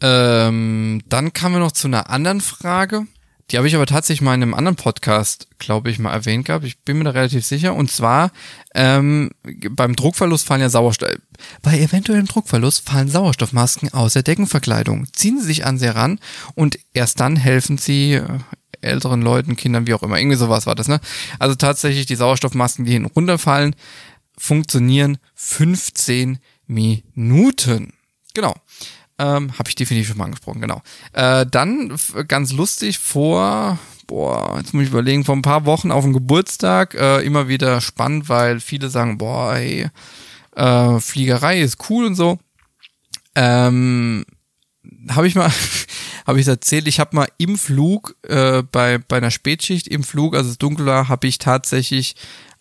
Ähm, 0.00 1.02
dann 1.08 1.32
kamen 1.32 1.56
wir 1.56 1.60
noch 1.60 1.72
zu 1.72 1.88
einer 1.88 2.10
anderen 2.10 2.40
Frage. 2.40 3.06
Die 3.50 3.56
habe 3.56 3.66
ich 3.66 3.74
aber 3.74 3.86
tatsächlich 3.86 4.20
mal 4.20 4.34
in 4.34 4.42
einem 4.42 4.54
anderen 4.54 4.76
Podcast, 4.76 5.48
glaube 5.58 5.90
ich, 5.90 5.98
mal 5.98 6.12
erwähnt 6.12 6.44
gehabt. 6.44 6.64
Ich 6.64 6.80
bin 6.80 6.98
mir 6.98 7.04
da 7.04 7.10
relativ 7.10 7.46
sicher. 7.46 7.74
Und 7.74 7.90
zwar 7.90 8.30
ähm, 8.74 9.30
beim 9.70 9.96
Druckverlust 9.96 10.46
fallen 10.46 10.60
ja 10.60 10.68
Sauerstoff. 10.68 11.16
Bei 11.62 11.78
eventuellem 11.78 12.26
Druckverlust 12.26 12.86
fallen 12.86 13.08
Sauerstoffmasken 13.08 13.94
aus 13.94 14.12
der 14.12 14.22
Deckenverkleidung. 14.22 15.06
Ziehen 15.12 15.40
sie 15.40 15.46
sich 15.46 15.64
an 15.64 15.78
sie 15.78 15.86
ran 15.86 16.20
und 16.54 16.78
erst 16.92 17.20
dann 17.20 17.36
helfen 17.36 17.78
sie 17.78 18.14
äh, 18.14 18.24
älteren 18.82 19.22
Leuten, 19.22 19.56
Kindern, 19.56 19.86
wie 19.86 19.94
auch 19.94 20.02
immer. 20.02 20.18
Irgendwie 20.18 20.36
sowas 20.36 20.66
war 20.66 20.74
das, 20.74 20.88
ne? 20.88 21.00
Also 21.38 21.54
tatsächlich 21.54 22.04
die 22.04 22.16
Sauerstoffmasken, 22.16 22.84
die 22.84 22.92
hinten 22.92 23.10
runterfallen, 23.10 23.74
funktionieren 24.36 25.18
15 25.34 26.38
Minuten. 26.66 27.94
Genau. 28.34 28.54
Ähm, 29.18 29.58
Habe 29.58 29.68
ich 29.68 29.74
definitiv 29.74 30.08
schon 30.08 30.18
mal 30.18 30.26
angesprochen, 30.26 30.60
genau. 30.60 30.82
Äh, 31.12 31.44
dann 31.46 31.96
ganz 32.28 32.52
lustig 32.52 32.98
vor, 32.98 33.78
boah, 34.06 34.56
jetzt 34.58 34.72
muss 34.74 34.84
ich 34.84 34.90
überlegen, 34.90 35.24
vor 35.24 35.34
ein 35.34 35.42
paar 35.42 35.64
Wochen 35.64 35.90
auf 35.90 36.04
dem 36.04 36.12
Geburtstag, 36.12 36.94
äh, 36.94 37.20
immer 37.22 37.48
wieder 37.48 37.80
spannend, 37.80 38.28
weil 38.28 38.60
viele 38.60 38.90
sagen, 38.90 39.18
boah, 39.18 39.54
ey, 39.56 39.88
äh, 40.54 41.00
Fliegerei 41.00 41.60
ist 41.60 41.90
cool 41.90 42.06
und 42.06 42.14
so. 42.14 42.38
Ähm, 43.34 44.24
habe 45.10 45.26
ich 45.26 45.34
mal, 45.34 45.50
habe 46.26 46.40
ich 46.40 46.46
erzählt, 46.46 46.86
ich 46.86 47.00
habe 47.00 47.16
mal 47.16 47.28
im 47.38 47.58
Flug, 47.58 48.16
äh, 48.22 48.62
bei, 48.62 48.98
bei 48.98 49.16
einer 49.16 49.32
Spätschicht 49.32 49.88
im 49.88 50.04
Flug, 50.04 50.36
als 50.36 50.46
es 50.46 50.58
dunkel 50.58 50.86
war, 50.86 51.08
habe 51.08 51.26
ich 51.26 51.38
tatsächlich 51.38 52.14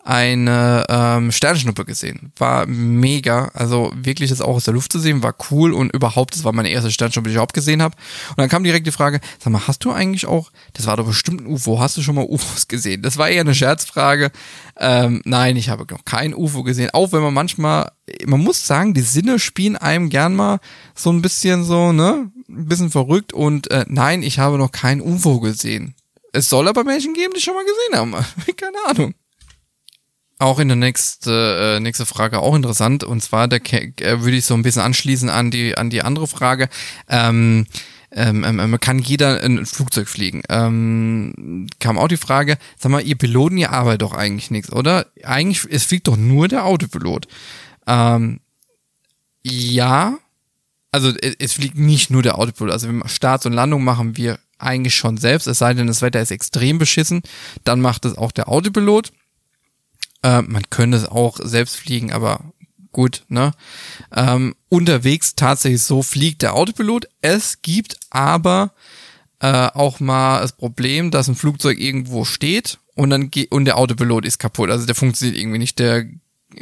eine 0.07 0.85
ähm, 0.87 1.33
Sternschnuppe 1.33 1.83
gesehen. 1.83 2.31
War 2.37 2.65
mega, 2.65 3.51
also 3.53 3.91
wirklich 3.93 4.29
das 4.29 4.39
auch 4.39 4.55
aus 4.55 4.63
der 4.63 4.73
Luft 4.73 4.93
zu 4.93 4.99
sehen, 4.99 5.21
war 5.21 5.35
cool 5.51 5.73
und 5.73 5.93
überhaupt, 5.93 6.33
das 6.33 6.45
war 6.45 6.53
meine 6.53 6.69
erste 6.69 6.91
Sternschnuppe, 6.91 7.27
die 7.27 7.31
ich 7.31 7.35
überhaupt 7.35 7.53
gesehen 7.53 7.81
habe. 7.81 7.93
Und 8.29 8.37
dann 8.37 8.47
kam 8.47 8.63
direkt 8.63 8.87
die 8.87 8.93
Frage, 8.93 9.19
sag 9.37 9.51
mal, 9.51 9.67
hast 9.67 9.83
du 9.83 9.91
eigentlich 9.91 10.25
auch, 10.25 10.51
das 10.71 10.87
war 10.87 10.95
doch 10.95 11.05
bestimmt 11.05 11.41
ein 11.41 11.47
UFO, 11.47 11.81
hast 11.81 11.97
du 11.97 12.01
schon 12.01 12.15
mal 12.15 12.25
UFOs 12.25 12.69
gesehen? 12.69 13.01
Das 13.01 13.17
war 13.17 13.27
eher 13.27 13.41
eine 13.41 13.53
Scherzfrage. 13.53 14.31
Ähm, 14.79 15.21
nein, 15.25 15.57
ich 15.57 15.67
habe 15.67 15.85
noch 15.91 16.05
kein 16.05 16.33
UFO 16.33 16.63
gesehen, 16.63 16.89
auch 16.93 17.11
wenn 17.11 17.21
man 17.21 17.33
manchmal, 17.33 17.91
man 18.25 18.39
muss 18.39 18.65
sagen, 18.65 18.93
die 18.93 19.01
Sinne 19.01 19.39
spielen 19.39 19.75
einem 19.75 20.09
gern 20.09 20.37
mal 20.37 20.59
so 20.95 21.11
ein 21.11 21.21
bisschen 21.21 21.65
so, 21.65 21.91
ne, 21.91 22.31
ein 22.47 22.65
bisschen 22.67 22.91
verrückt 22.91 23.33
und 23.33 23.69
äh, 23.71 23.83
nein, 23.89 24.23
ich 24.23 24.39
habe 24.39 24.57
noch 24.57 24.71
kein 24.71 25.01
UFO 25.01 25.41
gesehen. 25.41 25.95
Es 26.31 26.47
soll 26.47 26.69
aber 26.69 26.85
Menschen 26.85 27.13
geben, 27.13 27.33
die 27.35 27.41
schon 27.41 27.55
mal 27.55 27.65
gesehen 27.65 27.99
haben. 27.99 28.25
Keine 28.55 28.77
Ahnung. 28.87 29.13
Auch 30.39 30.59
in 30.59 30.67
der 30.67 30.77
nächste, 30.77 31.77
äh, 31.77 31.79
nächste 31.79 32.05
Frage 32.05 32.39
auch 32.39 32.55
interessant. 32.55 33.03
Und 33.03 33.21
zwar, 33.23 33.47
da 33.47 33.57
äh, 33.57 34.21
würde 34.21 34.37
ich 34.37 34.45
so 34.45 34.53
ein 34.53 34.61
bisschen 34.61 34.83
anschließen 34.83 35.29
an 35.29 35.49
die, 35.49 35.77
an 35.77 35.89
die 35.89 36.03
andere 36.03 36.27
Frage. 36.27 36.69
Ähm, 37.09 37.65
ähm, 38.11 38.43
ähm, 38.43 38.79
kann 38.79 38.99
jeder 38.99 39.43
ein 39.43 39.65
Flugzeug 39.65 40.07
fliegen? 40.07 40.41
Ähm, 40.49 41.67
kam 41.79 41.97
auch 41.97 42.07
die 42.07 42.17
Frage, 42.17 42.57
sag 42.77 42.91
mal, 42.91 43.05
ihr 43.05 43.17
Piloten, 43.17 43.57
ihr 43.57 43.71
arbeitet 43.71 44.03
doch 44.03 44.13
eigentlich 44.13 44.49
nichts, 44.49 44.71
oder? 44.71 45.07
Eigentlich, 45.23 45.67
es 45.69 45.83
fliegt 45.85 46.07
doch 46.07 46.17
nur 46.17 46.47
der 46.47 46.65
Autopilot. 46.65 47.27
Ähm, 47.85 48.39
ja, 49.43 50.17
also 50.91 51.09
es, 51.21 51.35
es 51.39 51.53
fliegt 51.53 51.77
nicht 51.77 52.09
nur 52.09 52.23
der 52.23 52.37
Autopilot. 52.37 52.71
Also 52.71 52.89
Starts 53.07 53.45
und 53.45 53.53
Landung 53.53 53.83
machen 53.83 54.17
wir 54.17 54.39
eigentlich 54.57 54.95
schon 54.95 55.17
selbst, 55.17 55.47
es 55.47 55.59
sei 55.59 55.73
denn, 55.73 55.87
das 55.87 56.01
Wetter 56.01 56.21
ist 56.21 56.31
extrem 56.31 56.77
beschissen, 56.77 57.21
dann 57.63 57.81
macht 57.81 58.05
es 58.05 58.17
auch 58.17 58.31
der 58.31 58.49
Autopilot. 58.49 59.11
Äh, 60.27 60.41
man 60.41 60.69
könnte 60.69 60.97
es 60.97 61.05
auch 61.05 61.37
selbst 61.41 61.77
fliegen, 61.77 62.11
aber 62.11 62.41
gut, 62.91 63.23
ne? 63.29 63.53
Ähm, 64.13 64.55
unterwegs 64.67 65.35
tatsächlich 65.35 65.83
so 65.83 66.03
fliegt 66.03 66.41
der 66.41 66.53
Autopilot. 66.53 67.07
Es 67.21 67.61
gibt 67.61 67.97
aber 68.09 68.73
äh, 69.39 69.67
auch 69.73 70.01
mal 70.01 70.41
das 70.41 70.51
Problem, 70.51 71.11
dass 71.11 71.29
ein 71.29 71.35
Flugzeug 71.35 71.79
irgendwo 71.79 72.25
steht 72.25 72.79
und 72.95 73.09
dann 73.09 73.31
geht 73.31 73.53
und 73.53 73.65
der 73.65 73.77
Autopilot 73.77 74.25
ist 74.25 74.37
kaputt. 74.39 74.69
Also 74.69 74.85
der 74.85 74.95
funktioniert 74.95 75.37
irgendwie 75.37 75.59
nicht. 75.59 75.79
Der 75.79 76.05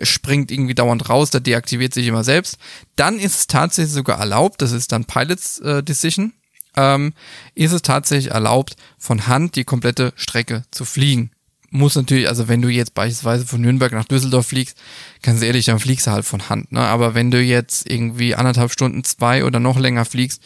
springt 0.03 0.51
irgendwie 0.51 0.75
dauernd 0.75 1.09
raus, 1.09 1.31
der 1.31 1.41
deaktiviert 1.41 1.93
sich 1.93 2.05
immer 2.05 2.23
selbst. 2.23 2.57
Dann 2.95 3.17
ist 3.17 3.35
es 3.35 3.47
tatsächlich 3.47 3.93
sogar 3.93 4.19
erlaubt, 4.19 4.61
das 4.61 4.73
ist 4.73 4.91
dann 4.91 5.05
Pilots 5.05 5.59
äh, 5.59 5.81
Decision, 5.81 6.33
ähm, 6.75 7.13
ist 7.55 7.71
es 7.71 7.81
tatsächlich 7.81 8.31
erlaubt, 8.31 8.75
von 8.99 9.25
Hand 9.25 9.55
die 9.55 9.63
komplette 9.63 10.13
Strecke 10.17 10.65
zu 10.69 10.85
fliegen. 10.85 11.31
Muss 11.75 11.95
natürlich, 11.95 12.29
also 12.29 12.47
wenn 12.47 12.61
du 12.61 12.69
jetzt 12.69 12.93
beispielsweise 12.93 13.45
von 13.45 13.59
Nürnberg 13.59 13.91
nach 13.91 14.05
Düsseldorf 14.05 14.47
fliegst, 14.47 14.77
ganz 15.21 15.41
ehrlich, 15.41 15.65
dann 15.65 15.79
fliegst 15.79 16.07
du 16.07 16.11
halt 16.11 16.25
von 16.25 16.47
Hand. 16.47 16.71
Ne? 16.71 16.79
Aber 16.79 17.15
wenn 17.15 17.31
du 17.31 17.41
jetzt 17.41 17.89
irgendwie 17.89 18.33
anderthalb 18.33 18.71
Stunden, 18.71 19.03
zwei 19.03 19.43
oder 19.43 19.59
noch 19.59 19.77
länger 19.77 20.05
fliegst, 20.05 20.41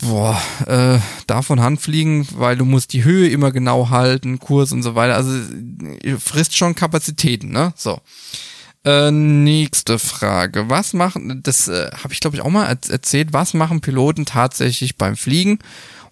boah, 0.00 0.40
äh, 0.66 0.98
da 1.26 1.42
von 1.42 1.60
Hand 1.60 1.80
fliegen, 1.80 2.26
weil 2.36 2.56
du 2.56 2.64
musst 2.64 2.92
die 2.92 3.04
Höhe 3.04 3.28
immer 3.28 3.50
genau 3.50 3.90
halten, 3.90 4.38
Kurs 4.38 4.70
und 4.72 4.82
so 4.82 4.94
weiter. 4.94 5.16
Also 5.16 5.32
frisst 6.18 6.56
schon 6.56 6.74
Kapazitäten, 6.74 7.50
ne? 7.50 7.72
So. 7.76 8.00
Äh, 8.84 9.10
nächste 9.10 9.98
Frage. 9.98 10.68
Was 10.68 10.92
machen, 10.92 11.42
das 11.42 11.68
äh, 11.68 11.90
habe 11.92 12.12
ich 12.12 12.20
glaube 12.20 12.36
ich 12.36 12.42
auch 12.42 12.50
mal 12.50 12.66
erzählt, 12.66 13.32
was 13.32 13.54
machen 13.54 13.80
Piloten 13.80 14.24
tatsächlich 14.24 14.96
beim 14.96 15.16
Fliegen? 15.16 15.58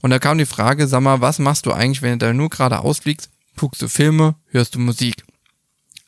Und 0.01 0.11
da 0.11 0.19
kam 0.19 0.39
die 0.39 0.47
Frage, 0.47 0.87
sag 0.87 1.01
mal, 1.01 1.21
was 1.21 1.39
machst 1.39 1.67
du 1.67 1.73
eigentlich, 1.73 2.03
wenn 2.03 2.19
du 2.19 2.27
da 2.27 2.33
nur 2.33 2.49
gerade 2.49 2.81
ausfliegst? 2.81 3.29
Guckst 3.61 3.83
du 3.83 3.89
Filme, 3.89 4.37
hörst 4.53 4.75
du 4.75 4.79
Musik? 4.79 5.23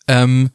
Ähm, 0.08 0.48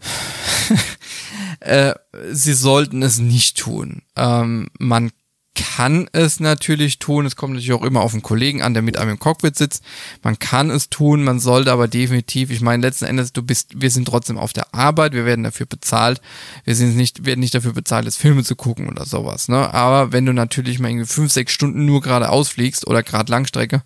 äh, 1.60 1.94
sie 2.32 2.54
sollten 2.54 3.04
es 3.04 3.18
nicht 3.18 3.56
tun. 3.56 4.02
Ähm, 4.16 4.68
man 4.80 5.12
kann 5.54 6.08
es 6.10 6.40
natürlich 6.40 6.98
tun. 6.98 7.24
Es 7.24 7.36
kommt 7.36 7.52
natürlich 7.52 7.72
auch 7.72 7.84
immer 7.84 8.00
auf 8.00 8.14
einen 8.14 8.24
Kollegen 8.24 8.62
an, 8.62 8.74
der 8.74 8.82
mit 8.82 8.96
einem 8.96 9.12
im 9.12 9.20
Cockpit 9.20 9.54
sitzt. 9.54 9.84
Man 10.24 10.40
kann 10.40 10.70
es 10.70 10.90
tun, 10.90 11.22
man 11.22 11.38
sollte 11.38 11.70
aber 11.70 11.86
definitiv, 11.86 12.50
ich 12.50 12.62
meine, 12.62 12.84
letzten 12.84 13.04
Endes, 13.04 13.32
du 13.32 13.44
bist, 13.44 13.80
wir 13.80 13.92
sind 13.92 14.08
trotzdem 14.08 14.38
auf 14.38 14.52
der 14.52 14.74
Arbeit, 14.74 15.12
wir 15.12 15.24
werden 15.24 15.44
dafür 15.44 15.66
bezahlt. 15.66 16.20
Wir 16.64 16.74
sind 16.74 16.96
nicht, 16.96 17.26
werden 17.26 17.38
nicht 17.38 17.54
dafür 17.54 17.74
bezahlt, 17.74 18.06
jetzt 18.06 18.18
Filme 18.18 18.42
zu 18.42 18.56
gucken 18.56 18.88
oder 18.88 19.06
sowas, 19.06 19.46
ne? 19.46 19.72
Aber 19.72 20.10
wenn 20.10 20.26
du 20.26 20.32
natürlich 20.32 20.80
mal 20.80 20.88
irgendwie 20.88 21.06
fünf, 21.06 21.30
sechs 21.30 21.52
Stunden 21.52 21.86
nur 21.86 22.00
gerade 22.00 22.28
ausfliegst 22.28 22.88
oder 22.88 23.04
gerade 23.04 23.30
Langstrecke, 23.30 23.84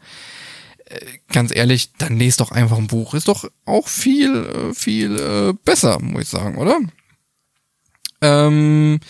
ganz 1.32 1.54
ehrlich, 1.54 1.92
dann 1.98 2.18
lest 2.18 2.40
doch 2.40 2.50
einfach 2.50 2.78
ein 2.78 2.86
Buch. 2.86 3.14
Ist 3.14 3.28
doch 3.28 3.48
auch 3.64 3.88
viel, 3.88 4.44
äh, 4.44 4.74
viel 4.74 5.16
äh, 5.18 5.52
besser, 5.64 6.00
muss 6.00 6.22
ich 6.24 6.28
sagen, 6.28 6.56
oder? 6.58 6.78
Ähm, 8.20 9.00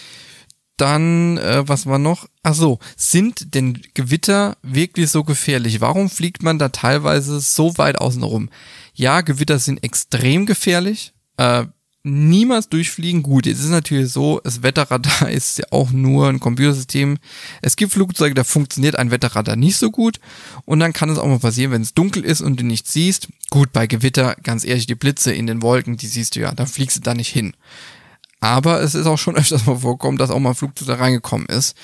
dann, 0.76 1.37
äh, 1.38 1.68
was 1.68 1.87
war 1.87 1.99
noch? 1.99 2.28
Ach 2.42 2.54
so, 2.54 2.78
sind 2.96 3.54
denn 3.54 3.82
Gewitter 3.94 4.56
wirklich 4.62 5.10
so 5.10 5.25
gefährlich? 5.25 5.80
Warum 5.80 6.08
fliegt 6.08 6.42
man 6.42 6.58
da 6.58 6.70
teilweise 6.70 7.40
so 7.40 7.76
weit 7.76 7.99
außen 7.99 8.22
rum? 8.22 8.49
Ja, 8.94 9.20
Gewitter 9.20 9.58
sind 9.58 9.84
extrem 9.84 10.46
gefährlich. 10.46 11.12
Äh, 11.37 11.66
niemals 12.02 12.69
durchfliegen. 12.69 13.23
Gut, 13.23 13.47
jetzt 13.47 13.61
ist 13.61 13.69
natürlich 13.69 14.11
so, 14.11 14.40
das 14.42 14.62
Wetterradar 14.62 15.30
ist 15.30 15.59
ja 15.59 15.66
auch 15.71 15.90
nur 15.90 16.28
ein 16.28 16.40
Computersystem. 16.40 17.19
Es 17.62 17.76
gibt 17.76 17.92
Flugzeuge, 17.92 18.35
da 18.35 18.45
funktioniert 18.45 18.97
ein 18.97 19.11
Wetterradar 19.11 19.57
nicht 19.57 19.76
so 19.76 19.90
gut. 19.90 20.21
Und 20.64 20.80
dann 20.80 20.92
kann 20.92 21.11
es 21.11 21.19
auch 21.19 21.26
mal 21.26 21.38
passieren, 21.38 21.73
wenn 21.73 21.83
es 21.83 21.95
dunkel 21.95 22.25
ist 22.25 22.40
und 22.40 22.59
du 22.59 22.64
nichts 22.64 22.92
siehst. 22.92 23.28
Gut, 23.50 23.73
bei 23.73 23.87
Gewitter, 23.87 24.37
ganz 24.42 24.64
ehrlich, 24.64 24.87
die 24.87 24.95
Blitze 24.95 25.33
in 25.33 25.47
den 25.47 25.62
Wolken, 25.62 25.97
die 25.97 26.07
siehst 26.07 26.37
du 26.37 26.40
ja, 26.40 26.52
da 26.52 26.66
fliegst 26.66 26.99
du 26.99 27.00
da 27.00 27.14
nicht 27.14 27.30
hin. 27.30 27.54
Aber 28.40 28.80
es 28.80 28.95
ist 28.95 29.07
auch 29.07 29.19
schon 29.19 29.37
öfters 29.37 29.66
mal 29.66 29.78
vorgekommen, 29.78 30.19
dass 30.19 30.30
auch 30.30 30.38
mal 30.38 30.50
ein 30.50 30.57
Flugzeug 30.57 30.88
da 30.88 30.95
reingekommen 30.95 31.47
ist. 31.47 31.76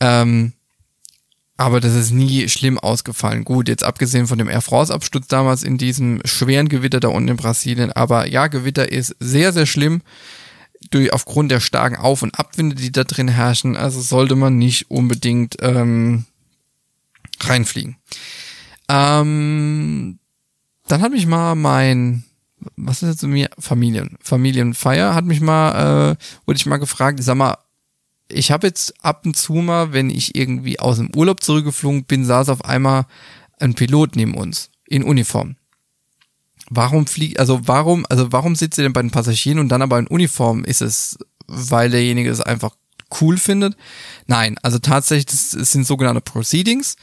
Ähm, 0.00 0.52
aber 1.62 1.80
das 1.80 1.94
ist 1.94 2.10
nie 2.10 2.48
schlimm 2.48 2.78
ausgefallen. 2.78 3.44
Gut, 3.44 3.68
jetzt 3.68 3.84
abgesehen 3.84 4.26
von 4.26 4.38
dem 4.38 4.48
Air 4.48 4.60
France-Absturz 4.60 5.28
damals 5.28 5.62
in 5.62 5.78
diesem 5.78 6.20
schweren 6.24 6.68
Gewitter 6.68 7.00
da 7.00 7.08
unten 7.08 7.28
in 7.28 7.36
Brasilien. 7.36 7.92
Aber 7.92 8.26
ja, 8.26 8.48
Gewitter 8.48 8.90
ist 8.90 9.14
sehr, 9.20 9.52
sehr 9.52 9.66
schlimm. 9.66 10.02
Durch, 10.90 11.12
aufgrund 11.12 11.52
der 11.52 11.60
starken 11.60 11.96
Auf- 11.96 12.22
und 12.22 12.38
Abwinde, 12.38 12.74
die 12.74 12.90
da 12.90 13.04
drin 13.04 13.28
herrschen. 13.28 13.76
Also 13.76 14.00
sollte 14.00 14.34
man 14.34 14.58
nicht 14.58 14.90
unbedingt 14.90 15.56
ähm, 15.60 16.24
reinfliegen. 17.40 17.96
Ähm, 18.88 20.18
dann 20.88 21.00
hat 21.00 21.12
mich 21.12 21.26
mal 21.26 21.54
mein 21.54 22.24
was 22.76 23.02
ist 23.02 23.08
jetzt 23.08 23.20
zu 23.20 23.28
mir? 23.28 23.50
Familien. 23.58 24.16
Familienfeier 24.22 25.14
hat 25.14 25.24
mich 25.24 25.40
mal, 25.40 26.12
äh, 26.12 26.16
wurde 26.46 26.56
ich 26.56 26.66
mal 26.66 26.76
gefragt, 26.76 27.22
sag 27.22 27.36
mal, 27.36 27.56
ich 28.32 28.50
habe 28.50 28.66
jetzt 28.66 29.04
ab 29.04 29.22
und 29.24 29.36
zu 29.36 29.54
mal, 29.54 29.92
wenn 29.92 30.10
ich 30.10 30.34
irgendwie 30.34 30.78
aus 30.78 30.96
dem 30.96 31.14
Urlaub 31.14 31.42
zurückgeflogen 31.42 32.04
bin, 32.04 32.24
saß 32.24 32.48
auf 32.48 32.64
einmal 32.64 33.06
ein 33.58 33.74
Pilot 33.74 34.16
neben 34.16 34.34
uns 34.34 34.70
in 34.86 35.04
Uniform. 35.04 35.56
Warum 36.70 37.06
fliegt, 37.06 37.38
also 37.38 37.60
warum, 37.66 38.06
also 38.08 38.32
warum 38.32 38.56
sitzt 38.56 38.78
ihr 38.78 38.84
denn 38.84 38.92
bei 38.92 39.02
den 39.02 39.10
Passagieren 39.10 39.58
und 39.58 39.68
dann 39.68 39.82
aber 39.82 39.98
in 39.98 40.06
Uniform? 40.06 40.64
Ist 40.64 40.82
es, 40.82 41.18
weil 41.46 41.90
derjenige 41.90 42.30
es 42.30 42.40
einfach 42.40 42.74
cool 43.20 43.36
findet? 43.36 43.76
Nein, 44.26 44.56
also 44.62 44.78
tatsächlich, 44.78 45.26
das 45.26 45.50
sind 45.50 45.86
sogenannte 45.86 46.22
Proceedings. 46.22 46.96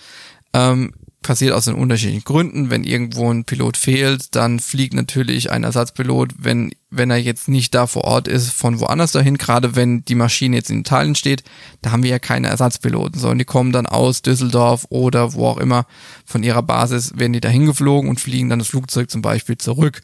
Ähm, 0.54 0.94
passiert 1.22 1.54
aus 1.54 1.66
den 1.66 1.76
unterschiedlichen 1.76 2.24
Gründen. 2.24 2.70
Wenn 2.70 2.84
irgendwo 2.84 3.32
ein 3.32 3.44
Pilot 3.44 3.78
fehlt, 3.78 4.36
dann 4.36 4.60
fliegt 4.60 4.94
natürlich 4.94 5.52
ein 5.52 5.64
Ersatzpilot, 5.64 6.34
wenn, 6.38 6.72
wenn 6.90 7.12
er 7.12 7.18
jetzt 7.18 7.50
nicht 7.50 7.76
da 7.76 7.88
vor 7.88 8.06
Ort 8.06 8.28
ist, 8.28 8.52
von 8.52 8.80
woanders 8.80 9.12
dahin. 9.12 9.38
Gerade 9.38 9.76
wenn 9.76 10.04
die 10.06 10.16
Maschine 10.16 10.56
jetzt 10.56 10.70
in 10.70 10.80
Italien 10.80 11.16
steht, 11.16 11.44
da 11.82 11.92
haben 11.92 12.04
wir 12.04 12.10
ja 12.10 12.20
keine 12.20 12.48
Ersatzpiloten, 12.48 13.20
sondern 13.20 13.40
die 13.40 13.46
kommen 13.46 13.72
dann 13.72 13.86
aus 13.86 14.22
Düsseldorf 14.22 14.86
oder 14.90 15.34
wo 15.34 15.48
auch 15.48 15.58
immer 15.58 15.86
von 16.26 16.44
ihrer 16.44 16.64
Basis, 16.64 17.18
werden 17.18 17.34
die 17.34 17.42
dahin 17.42 17.66
geflogen 17.66 18.10
und 18.10 18.20
fliegen 18.20 18.50
dann 18.50 18.60
das 18.60 18.70
Flugzeug 18.70 19.10
zum 19.10 19.22
Beispiel 19.22 19.58
zurück. 19.58 20.02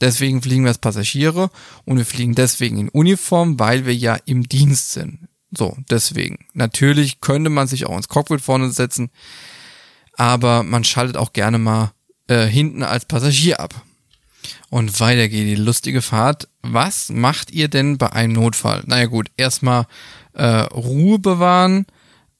Deswegen 0.00 0.42
fliegen 0.42 0.64
wir 0.64 0.68
als 0.68 0.78
Passagiere 0.78 1.50
und 1.84 1.96
wir 1.96 2.04
fliegen 2.04 2.34
deswegen 2.34 2.78
in 2.78 2.88
Uniform, 2.88 3.58
weil 3.58 3.86
wir 3.86 3.94
ja 3.94 4.18
im 4.26 4.48
Dienst 4.48 4.92
sind. 4.92 5.28
So, 5.56 5.76
deswegen. 5.88 6.44
Natürlich 6.52 7.20
könnte 7.20 7.50
man 7.50 7.66
sich 7.66 7.86
auch 7.86 7.96
ins 7.96 8.08
Cockpit 8.08 8.40
vorne 8.40 8.70
setzen 8.70 9.10
aber 10.16 10.62
man 10.62 10.84
schaltet 10.84 11.16
auch 11.16 11.32
gerne 11.32 11.58
mal 11.58 11.92
äh, 12.28 12.46
hinten 12.46 12.82
als 12.82 13.04
Passagier 13.04 13.60
ab. 13.60 13.74
Und 14.68 14.98
weiter 15.00 15.28
geht 15.28 15.46
die 15.46 15.54
lustige 15.54 16.02
Fahrt. 16.02 16.48
Was 16.62 17.10
macht 17.10 17.50
ihr 17.52 17.68
denn 17.68 17.98
bei 17.98 18.12
einem 18.12 18.32
Notfall? 18.32 18.82
Naja 18.86 19.06
gut, 19.06 19.30
erstmal 19.36 19.86
äh, 20.32 20.44
Ruhe 20.44 21.18
bewahren 21.18 21.86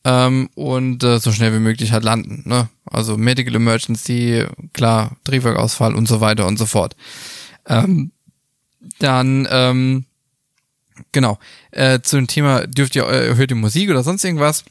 ähm, 0.04 0.48
und 0.54 1.02
äh, 1.04 1.18
so 1.18 1.32
schnell 1.32 1.52
wie 1.52 1.60
möglich 1.60 1.92
halt 1.92 2.04
landen. 2.04 2.42
Ne? 2.44 2.68
Also 2.84 3.16
Medical 3.16 3.54
Emergency, 3.54 4.44
klar, 4.72 5.16
Triebwerkausfall 5.24 5.94
und 5.94 6.06
so 6.08 6.20
weiter 6.20 6.46
und 6.46 6.58
so 6.58 6.66
fort. 6.66 6.96
Ähm, 7.66 8.12
dann, 8.98 9.48
ähm, 9.50 10.04
genau, 11.12 11.38
äh, 11.72 12.00
zu 12.00 12.16
dem 12.16 12.26
Thema, 12.26 12.66
dürft 12.66 12.94
ihr, 12.96 13.08
äh, 13.08 13.34
hört 13.34 13.50
ihr 13.50 13.56
Musik 13.56 13.90
oder 13.90 14.02
sonst 14.02 14.24
irgendwas? 14.24 14.64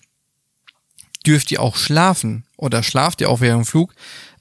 Dürft 1.25 1.51
ihr 1.51 1.61
auch 1.61 1.75
schlafen? 1.75 2.45
oder 2.57 2.83
schlaft 2.83 3.21
ihr 3.21 3.29
auch 3.29 3.41
während 3.41 3.63
dem 3.63 3.65
Flug? 3.65 3.93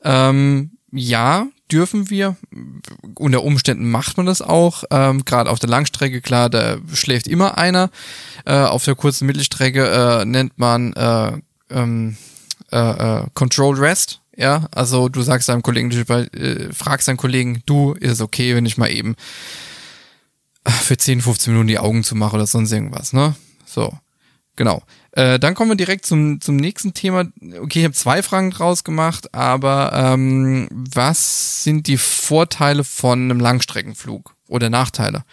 Ähm, 0.03 0.73
ja, 0.93 1.47
dürfen 1.71 2.11
wir. 2.11 2.37
Unter 3.15 3.43
Umständen 3.43 3.91
macht 3.91 4.17
man 4.17 4.27
das 4.27 4.43
auch. 4.43 4.85
Ähm, 4.91 5.25
Gerade 5.25 5.51
auf 5.51 5.59
der 5.59 5.71
Langstrecke, 5.71 6.21
klar, 6.21 6.51
da 6.51 6.79
schläft 6.93 7.27
immer 7.27 7.59
einer. 7.59 7.91
Äh, 8.45 8.55
auf 8.55 8.85
der 8.85 8.95
kurzen 8.95 9.27
Mittelstrecke 9.27 9.87
äh, 9.87 10.25
nennt 10.25 10.59
man 10.59 10.93
äh, 10.93 11.33
ähm, 11.71 12.17
äh, 12.71 12.79
äh, 12.79 13.27
Control 13.35 13.77
Rest. 13.77 14.21
Ja, 14.37 14.67
also 14.73 15.09
du 15.09 15.23
sagst 15.23 15.49
deinem 15.49 15.63
Kollegen, 15.63 15.91
du 15.91 16.01
äh, 16.01 16.73
fragst 16.73 17.07
deinen 17.07 17.17
Kollegen, 17.17 17.63
du, 17.67 17.93
ist 17.93 18.13
es 18.13 18.21
okay, 18.21 18.57
wenn 18.57 18.67
ich 18.67 18.77
mal 18.77 18.91
eben 18.91 19.15
für 20.67 20.97
10, 20.97 21.21
15 21.21 21.53
Minuten 21.53 21.69
die 21.69 21.79
Augen 21.79 22.03
zu 22.03 22.17
machen 22.17 22.37
oder 22.37 22.47
sonst 22.47 22.73
irgendwas, 22.73 23.13
ne? 23.13 23.37
So, 23.65 23.93
genau. 24.57 24.83
Äh, 25.17 25.39
dann 25.39 25.55
kommen 25.55 25.71
wir 25.71 25.77
direkt 25.77 26.07
zum, 26.07 26.41
zum 26.41 26.57
nächsten 26.57 26.93
Thema. 26.93 27.27
Okay, 27.61 27.79
ich 27.79 27.85
habe 27.85 27.95
zwei 27.95 28.21
Fragen 28.21 28.51
draus 28.51 28.83
gemacht, 28.83 29.33
aber 29.33 29.93
ähm, 29.95 30.69
was 30.73 31.63
sind 31.63 31.87
die 31.87 31.99
Vorteile 31.99 32.83
von 32.83 33.23
einem 33.23 33.39
Langstreckenflug 33.39 34.35
oder 34.49 34.71
Nachteile? 34.71 35.25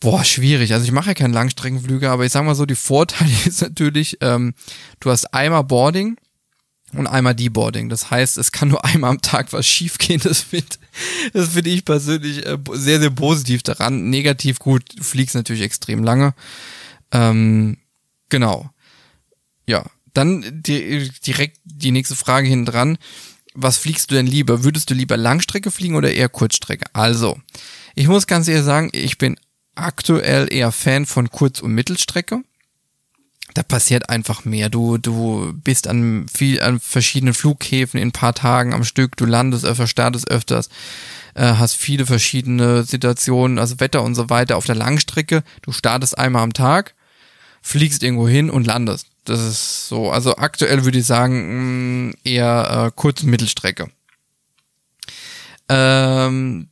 Boah, 0.00 0.24
schwierig. 0.24 0.72
Also 0.72 0.86
ich 0.86 0.92
mache 0.92 1.10
ja 1.10 1.14
keine 1.14 1.34
Langstreckenflüge, 1.34 2.10
aber 2.10 2.24
ich 2.24 2.32
sag 2.32 2.44
mal 2.44 2.56
so, 2.56 2.66
die 2.66 2.74
Vorteile 2.74 3.30
ist 3.46 3.62
natürlich, 3.62 4.18
ähm, 4.22 4.54
du 4.98 5.10
hast 5.10 5.32
einmal 5.32 5.62
Boarding 5.62 6.16
und 6.92 7.06
einmal 7.06 7.36
Deboarding. 7.36 7.90
Das 7.90 8.10
heißt, 8.10 8.38
es 8.38 8.50
kann 8.50 8.70
nur 8.70 8.84
einmal 8.84 9.10
am 9.10 9.22
Tag 9.22 9.52
was 9.52 9.68
schiefgehen. 9.68 10.20
Das 10.24 10.40
finde 10.40 10.66
das 11.32 11.50
find 11.50 11.68
ich 11.68 11.84
persönlich 11.84 12.44
äh, 12.44 12.58
sehr, 12.72 12.98
sehr 12.98 13.10
positiv 13.10 13.62
daran. 13.62 14.10
Negativ 14.10 14.58
gut, 14.58 14.82
du 14.96 15.04
fliegst 15.04 15.36
natürlich 15.36 15.62
extrem 15.62 16.02
lange. 16.02 16.34
Ähm, 17.12 17.76
genau. 18.30 18.68
Ja, 19.66 19.84
dann 20.12 20.62
die, 20.62 21.10
direkt 21.26 21.58
die 21.64 21.92
nächste 21.92 22.16
Frage 22.16 22.48
hinten 22.48 22.66
dran. 22.66 22.98
Was 23.54 23.78
fliegst 23.78 24.10
du 24.10 24.14
denn 24.14 24.26
lieber? 24.26 24.64
Würdest 24.64 24.90
du 24.90 24.94
lieber 24.94 25.16
Langstrecke 25.16 25.70
fliegen 25.70 25.96
oder 25.96 26.12
eher 26.12 26.28
Kurzstrecke? 26.28 26.86
Also, 26.92 27.38
ich 27.94 28.08
muss 28.08 28.26
ganz 28.26 28.48
ehrlich 28.48 28.64
sagen, 28.64 28.90
ich 28.92 29.18
bin 29.18 29.36
aktuell 29.74 30.52
eher 30.52 30.72
Fan 30.72 31.06
von 31.06 31.30
Kurz- 31.30 31.60
und 31.60 31.72
Mittelstrecke. 31.72 32.42
Da 33.54 33.62
passiert 33.64 34.08
einfach 34.08 34.44
mehr. 34.44 34.68
Du, 34.68 34.98
du 34.98 35.52
bist 35.52 35.88
an 35.88 36.26
viel, 36.32 36.62
an 36.62 36.78
verschiedenen 36.78 37.34
Flughäfen 37.34 37.98
in 37.98 38.08
ein 38.08 38.12
paar 38.12 38.34
Tagen 38.34 38.72
am 38.72 38.84
Stück. 38.84 39.16
Du 39.16 39.26
landest 39.26 39.64
öfter, 39.64 39.88
startest 39.88 40.30
öfters, 40.30 40.68
äh, 41.34 41.54
hast 41.54 41.74
viele 41.74 42.06
verschiedene 42.06 42.84
Situationen, 42.84 43.58
also 43.58 43.80
Wetter 43.80 44.02
und 44.02 44.14
so 44.14 44.30
weiter 44.30 44.56
auf 44.56 44.66
der 44.66 44.76
Langstrecke. 44.76 45.42
Du 45.62 45.72
startest 45.72 46.16
einmal 46.16 46.42
am 46.42 46.52
Tag, 46.52 46.94
fliegst 47.60 48.04
irgendwo 48.04 48.28
hin 48.28 48.50
und 48.50 48.66
landest. 48.66 49.08
Das 49.30 49.40
ist 49.42 49.86
so. 49.86 50.10
Also 50.10 50.36
aktuell 50.38 50.84
würde 50.84 50.98
ich 50.98 51.06
sagen, 51.06 52.08
mm, 52.08 52.14
eher 52.24 52.86
äh, 52.88 52.90
Kurz- 52.96 53.22
und 53.22 53.30
Mittelstrecke. 53.30 53.88
Ähm, 55.68 56.66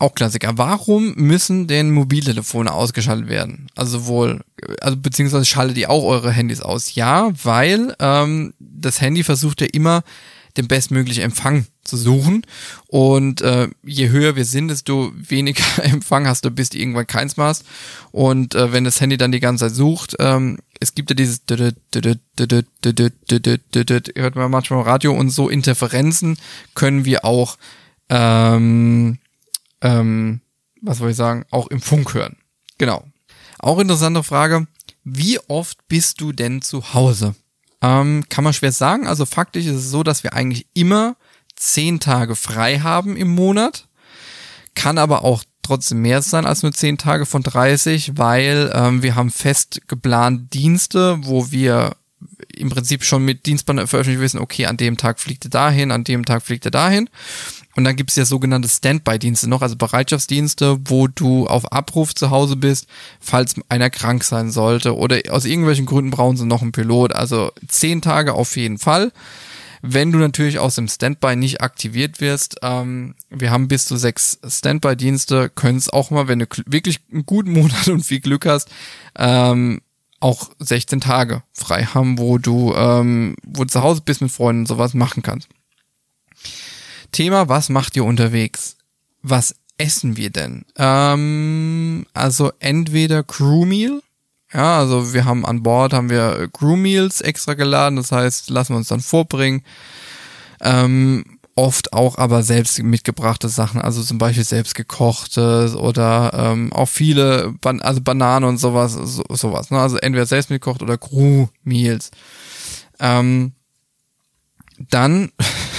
auch 0.00 0.12
Klassiker. 0.16 0.58
Warum 0.58 1.14
müssen 1.14 1.68
denn 1.68 1.92
Mobiltelefone 1.92 2.72
ausgeschaltet 2.72 3.28
werden? 3.28 3.68
Also 3.76 4.06
wohl, 4.06 4.40
also 4.80 4.96
beziehungsweise 4.96 5.44
schaltet 5.44 5.78
ihr 5.78 5.88
auch 5.88 6.02
eure 6.02 6.32
Handys 6.32 6.60
aus? 6.60 6.96
Ja, 6.96 7.30
weil 7.44 7.94
ähm, 8.00 8.54
das 8.58 9.00
Handy 9.00 9.22
versucht 9.22 9.60
ja 9.60 9.68
immer 9.72 10.02
den 10.56 10.66
bestmöglichen 10.66 11.22
Empfang 11.22 11.66
zu 11.84 11.96
suchen. 11.96 12.44
Und 12.88 13.40
äh, 13.40 13.68
je 13.84 14.08
höher 14.08 14.34
wir 14.34 14.44
sind, 14.44 14.66
desto 14.66 15.12
weniger 15.14 15.62
Empfang 15.84 16.26
hast 16.26 16.44
du, 16.44 16.50
bis 16.50 16.70
du 16.70 16.78
irgendwann 16.78 17.06
keins 17.06 17.36
machst. 17.36 17.64
Und 18.10 18.56
äh, 18.56 18.72
wenn 18.72 18.82
das 18.82 19.00
Handy 19.00 19.16
dann 19.16 19.30
die 19.30 19.38
ganze 19.38 19.66
Zeit 19.66 19.76
sucht, 19.76 20.16
ähm, 20.18 20.58
es 20.80 20.94
gibt 20.94 21.10
ja 21.10 21.14
dieses 21.14 21.42
hört 21.48 21.76
man 24.36 24.50
manchmal 24.50 24.80
im 24.80 24.86
Radio 24.86 25.12
und 25.12 25.30
so 25.30 25.48
Interferenzen 25.48 26.38
können 26.74 27.04
wir 27.04 27.24
auch 27.24 27.58
ähm, 28.08 29.18
ähm, 29.82 30.40
was 30.82 30.98
soll 30.98 31.10
ich 31.10 31.16
sagen, 31.16 31.44
auch 31.50 31.68
im 31.68 31.80
Funk 31.80 32.14
hören. 32.14 32.36
Genau. 32.78 33.04
Auch 33.58 33.78
interessante 33.78 34.22
Frage, 34.22 34.66
wie 35.04 35.38
oft 35.48 35.86
bist 35.88 36.20
du 36.20 36.32
denn 36.32 36.62
zu 36.62 36.94
Hause? 36.94 37.34
Ähm, 37.82 38.24
kann 38.28 38.44
man 38.44 38.52
schwer 38.52 38.72
sagen. 38.72 39.06
Also 39.06 39.26
faktisch 39.26 39.66
ist 39.66 39.76
es 39.76 39.90
so, 39.90 40.02
dass 40.02 40.24
wir 40.24 40.34
eigentlich 40.34 40.66
immer 40.74 41.16
zehn 41.56 42.00
Tage 42.00 42.36
frei 42.36 42.80
haben 42.80 43.16
im 43.16 43.34
Monat. 43.34 43.88
Kann 44.74 44.98
aber 44.98 45.24
auch 45.24 45.44
trotzdem 45.70 46.02
mehr 46.02 46.20
sein 46.20 46.46
als 46.46 46.62
nur 46.62 46.72
zehn 46.72 46.98
Tage 46.98 47.26
von 47.26 47.42
30, 47.42 48.12
weil 48.16 48.72
ähm, 48.74 49.02
wir 49.02 49.14
haben 49.14 49.30
fest 49.30 49.82
geplant 49.86 50.52
Dienste, 50.52 51.18
wo 51.22 51.50
wir 51.50 51.92
im 52.54 52.70
Prinzip 52.70 53.04
schon 53.04 53.24
mit 53.24 53.46
Dienstplan 53.46 53.86
veröffentlicht 53.86 54.20
wissen, 54.20 54.40
okay, 54.40 54.66
an 54.66 54.76
dem 54.76 54.96
Tag 54.96 55.20
fliegt 55.20 55.44
er 55.44 55.50
dahin, 55.50 55.92
an 55.92 56.04
dem 56.04 56.24
Tag 56.24 56.42
fliegt 56.42 56.64
er 56.64 56.70
dahin. 56.70 57.08
Und 57.76 57.84
dann 57.84 57.94
gibt 57.94 58.10
es 58.10 58.16
ja 58.16 58.24
sogenannte 58.24 58.68
Standby-Dienste 58.68 59.48
noch, 59.48 59.62
also 59.62 59.76
Bereitschaftsdienste, 59.76 60.80
wo 60.86 61.06
du 61.06 61.46
auf 61.46 61.72
Abruf 61.72 62.14
zu 62.14 62.30
Hause 62.30 62.56
bist, 62.56 62.88
falls 63.20 63.54
einer 63.68 63.90
krank 63.90 64.24
sein 64.24 64.50
sollte 64.50 64.96
oder 64.96 65.20
aus 65.30 65.44
irgendwelchen 65.44 65.86
Gründen 65.86 66.10
brauchen 66.10 66.36
sie 66.36 66.46
noch 66.46 66.62
einen 66.62 66.72
Pilot. 66.72 67.14
Also 67.14 67.52
zehn 67.68 68.02
Tage 68.02 68.34
auf 68.34 68.56
jeden 68.56 68.78
Fall. 68.78 69.12
Wenn 69.82 70.12
du 70.12 70.18
natürlich 70.18 70.58
aus 70.58 70.74
dem 70.74 70.88
Standby 70.88 71.36
nicht 71.36 71.62
aktiviert 71.62 72.20
wirst, 72.20 72.56
ähm, 72.62 73.14
wir 73.30 73.50
haben 73.50 73.68
bis 73.68 73.86
zu 73.86 73.96
sechs 73.96 74.38
Standby-Dienste, 74.46 75.48
können 75.48 75.78
es 75.78 75.88
auch 75.88 76.10
mal, 76.10 76.28
wenn 76.28 76.40
du 76.40 76.46
wirklich 76.66 77.00
einen 77.12 77.24
guten 77.24 77.52
Monat 77.52 77.88
und 77.88 78.04
viel 78.04 78.20
Glück 78.20 78.46
hast, 78.46 78.68
ähm, 79.16 79.80
auch 80.20 80.50
16 80.58 81.00
Tage 81.00 81.42
frei 81.52 81.84
haben, 81.84 82.18
wo 82.18 82.36
du, 82.36 82.74
ähm, 82.74 83.36
wo 83.42 83.64
du 83.64 83.70
zu 83.70 83.82
Hause 83.82 84.02
bist 84.04 84.20
mit 84.20 84.30
Freunden 84.30 84.62
und 84.62 84.66
sowas 84.66 84.92
machen 84.92 85.22
kannst. 85.22 85.48
Thema, 87.10 87.48
was 87.48 87.70
macht 87.70 87.96
ihr 87.96 88.04
unterwegs? 88.04 88.76
Was 89.22 89.54
essen 89.78 90.16
wir 90.16 90.30
denn? 90.30 90.64
Ähm, 90.76 92.06
also 92.12 92.52
entweder 92.58 93.22
Crew 93.24 93.64
Meal, 93.64 94.02
ja, 94.52 94.78
also 94.78 95.12
wir 95.12 95.24
haben 95.24 95.46
an 95.46 95.62
Bord 95.62 95.92
haben 95.92 96.10
wir 96.10 96.48
Crew 96.52 96.76
Meals 96.76 97.20
extra 97.20 97.54
geladen, 97.54 97.96
das 97.96 98.12
heißt, 98.12 98.50
lassen 98.50 98.72
wir 98.72 98.78
uns 98.78 98.88
dann 98.88 99.00
vorbringen. 99.00 99.62
Ähm, 100.60 101.24
oft 101.54 101.92
auch 101.92 102.16
aber 102.18 102.42
selbst 102.42 102.82
mitgebrachte 102.82 103.48
Sachen, 103.48 103.80
also 103.80 104.02
zum 104.02 104.18
Beispiel 104.18 104.44
selbst 104.44 104.74
gekochtes 104.74 105.74
oder 105.74 106.32
ähm, 106.34 106.72
auch 106.72 106.88
viele, 106.88 107.52
Ban 107.60 107.82
also 107.82 108.00
Bananen 108.00 108.48
und 108.48 108.58
sowas, 108.58 108.92
so, 108.92 109.24
sowas. 109.28 109.70
Ne? 109.70 109.78
Also 109.78 109.96
entweder 109.98 110.26
selbst 110.26 110.50
mitgekocht 110.50 110.82
oder 110.82 110.96
Crew 110.96 111.48
Meals. 111.62 112.10
Ähm, 112.98 113.52
dann 114.90 115.32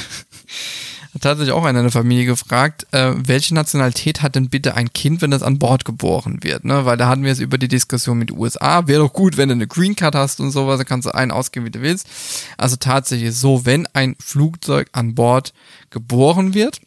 tatsächlich 1.20 1.54
auch 1.54 1.66
einer 1.66 1.80
in 1.80 1.86
der 1.86 1.92
Familie 1.92 2.26
gefragt, 2.26 2.88
äh, 2.92 3.14
welche 3.16 3.54
Nationalität 3.54 4.22
hat 4.22 4.36
denn 4.36 4.50
bitte 4.50 4.76
ein 4.76 4.94
Kind, 4.94 5.22
wenn 5.22 5.32
das 5.32 5.44
an 5.44 5.60
Bord 5.60 5.84
geboren 5.84 6.40
wird? 6.42 6.64
Ne? 6.64 6.86
Weil 6.86 6.98
da 6.98 7.10
hatten 7.10 7.24
wir 7.24 7.32
es 7.32 7.40
über 7.40 7.58
die 7.58 7.68
Diskussion 7.68 8.18
mit 8.18 8.32
USA. 8.32 8.88
Wäre 8.88 9.02
doch 9.02 9.12
gut, 9.12 9.36
wenn 9.36 9.50
du 9.50 9.56
eine 9.56 9.68
Green 9.68 9.96
Card 9.96 10.16
hast 10.16 10.40
und 10.40 10.52
sowas, 10.52 10.78
dann 10.78 10.88
kannst 10.88 11.08
du 11.08 11.14
einen 11.14 11.32
ausgeben, 11.32 11.66
wie 11.66 11.72
du 11.72 11.82
willst. 11.82 12.08
Also 12.58 12.78
tatsächlich 12.78 13.36
so, 13.36 13.66
wenn 13.66 13.88
ein 13.94 14.16
Flugzeug 14.20 14.88
an 14.94 15.16
Bord 15.16 15.54
geboren 15.90 16.54
wird, 16.54 16.80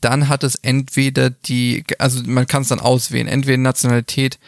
dann 0.00 0.28
hat 0.28 0.42
es 0.42 0.54
entweder 0.54 1.28
die, 1.28 1.84
also 1.98 2.22
man 2.24 2.46
kann 2.46 2.62
es 2.62 2.68
dann 2.68 2.80
auswählen, 2.80 3.28
entweder 3.28 3.58
Nationalität 3.58 4.38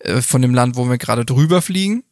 äh, 0.00 0.20
von 0.20 0.42
dem 0.42 0.54
Land, 0.54 0.76
wo 0.76 0.88
wir 0.88 0.98
gerade 0.98 1.24
drüber 1.24 1.62
fliegen, 1.62 2.02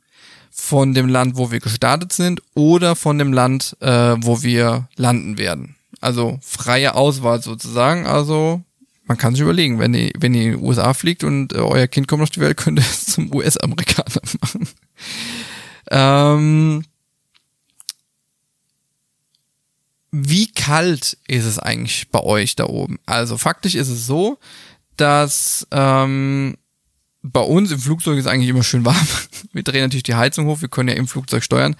von 0.52 0.94
dem 0.94 1.08
Land, 1.08 1.36
wo 1.36 1.50
wir 1.50 1.58
gestartet 1.58 2.12
sind 2.12 2.42
oder 2.54 2.94
von 2.94 3.18
dem 3.18 3.32
Land, 3.32 3.76
äh, 3.80 4.14
wo 4.18 4.42
wir 4.42 4.88
landen 4.96 5.36
werden. 5.38 5.76
Also 6.00 6.38
freie 6.42 6.94
Auswahl 6.94 7.42
sozusagen. 7.42 8.06
Also 8.06 8.62
man 9.04 9.18
kann 9.18 9.34
sich 9.34 9.42
überlegen, 9.42 9.78
wenn 9.78 9.92
ihr, 9.92 10.12
wenn 10.18 10.34
ihr 10.34 10.52
in 10.52 10.58
die 10.58 10.64
USA 10.64 10.94
fliegt 10.94 11.24
und 11.24 11.52
äh, 11.52 11.58
euer 11.58 11.88
Kind 11.88 12.08
kommt 12.08 12.22
auf 12.22 12.30
die 12.30 12.40
Welt, 12.40 12.56
könnt 12.56 12.78
ihr 12.78 12.84
es 12.84 13.06
zum 13.06 13.34
US-Amerikaner 13.34 14.22
machen. 14.40 14.68
ähm, 15.90 16.84
wie 20.12 20.52
kalt 20.52 21.18
ist 21.28 21.44
es 21.44 21.58
eigentlich 21.58 22.08
bei 22.10 22.20
euch 22.20 22.56
da 22.56 22.66
oben? 22.66 22.98
Also 23.06 23.36
faktisch 23.36 23.74
ist 23.74 23.88
es 23.88 24.06
so, 24.06 24.38
dass 24.96 25.66
ähm, 25.70 26.56
bei 27.22 27.40
uns 27.40 27.70
im 27.70 27.78
Flugzeug 27.78 28.18
ist 28.18 28.26
eigentlich 28.26 28.48
immer 28.48 28.62
schön 28.62 28.84
warm. 28.84 29.06
Wir 29.52 29.62
drehen 29.62 29.82
natürlich 29.82 30.04
die 30.04 30.14
Heizung 30.14 30.46
hoch, 30.46 30.60
wir 30.60 30.68
können 30.68 30.88
ja 30.88 30.94
im 30.94 31.08
Flugzeug 31.08 31.42
steuern. 31.42 31.74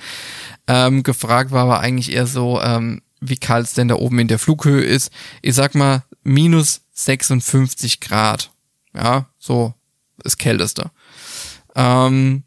Ähm, 0.67 1.05
gefragt 1.05 1.53
war 1.53 1.63
aber 1.63 1.79
eigentlich 1.79 2.13
eher 2.13 2.27
so, 2.27 2.61
ähm, 2.61 3.03
wie 3.21 3.37
kalt 3.37 3.67
es 3.67 3.75
denn 3.75 3.89
da 3.89 3.97
oben 3.97 4.19
in 4.19 4.29
der 4.29 4.39
Flughöhe 4.39 4.83
ist. 4.83 5.13
Ich 5.43 5.55
sag 5.55 5.75
mal, 5.75 6.05
minus 6.23 6.83
56 6.93 8.01
Grad. 8.01 8.51
Ja, 8.95 9.27
so 9.39 9.75
das 10.19 10.37
Kälteste. 10.37 10.91
Ähm, 11.75 12.45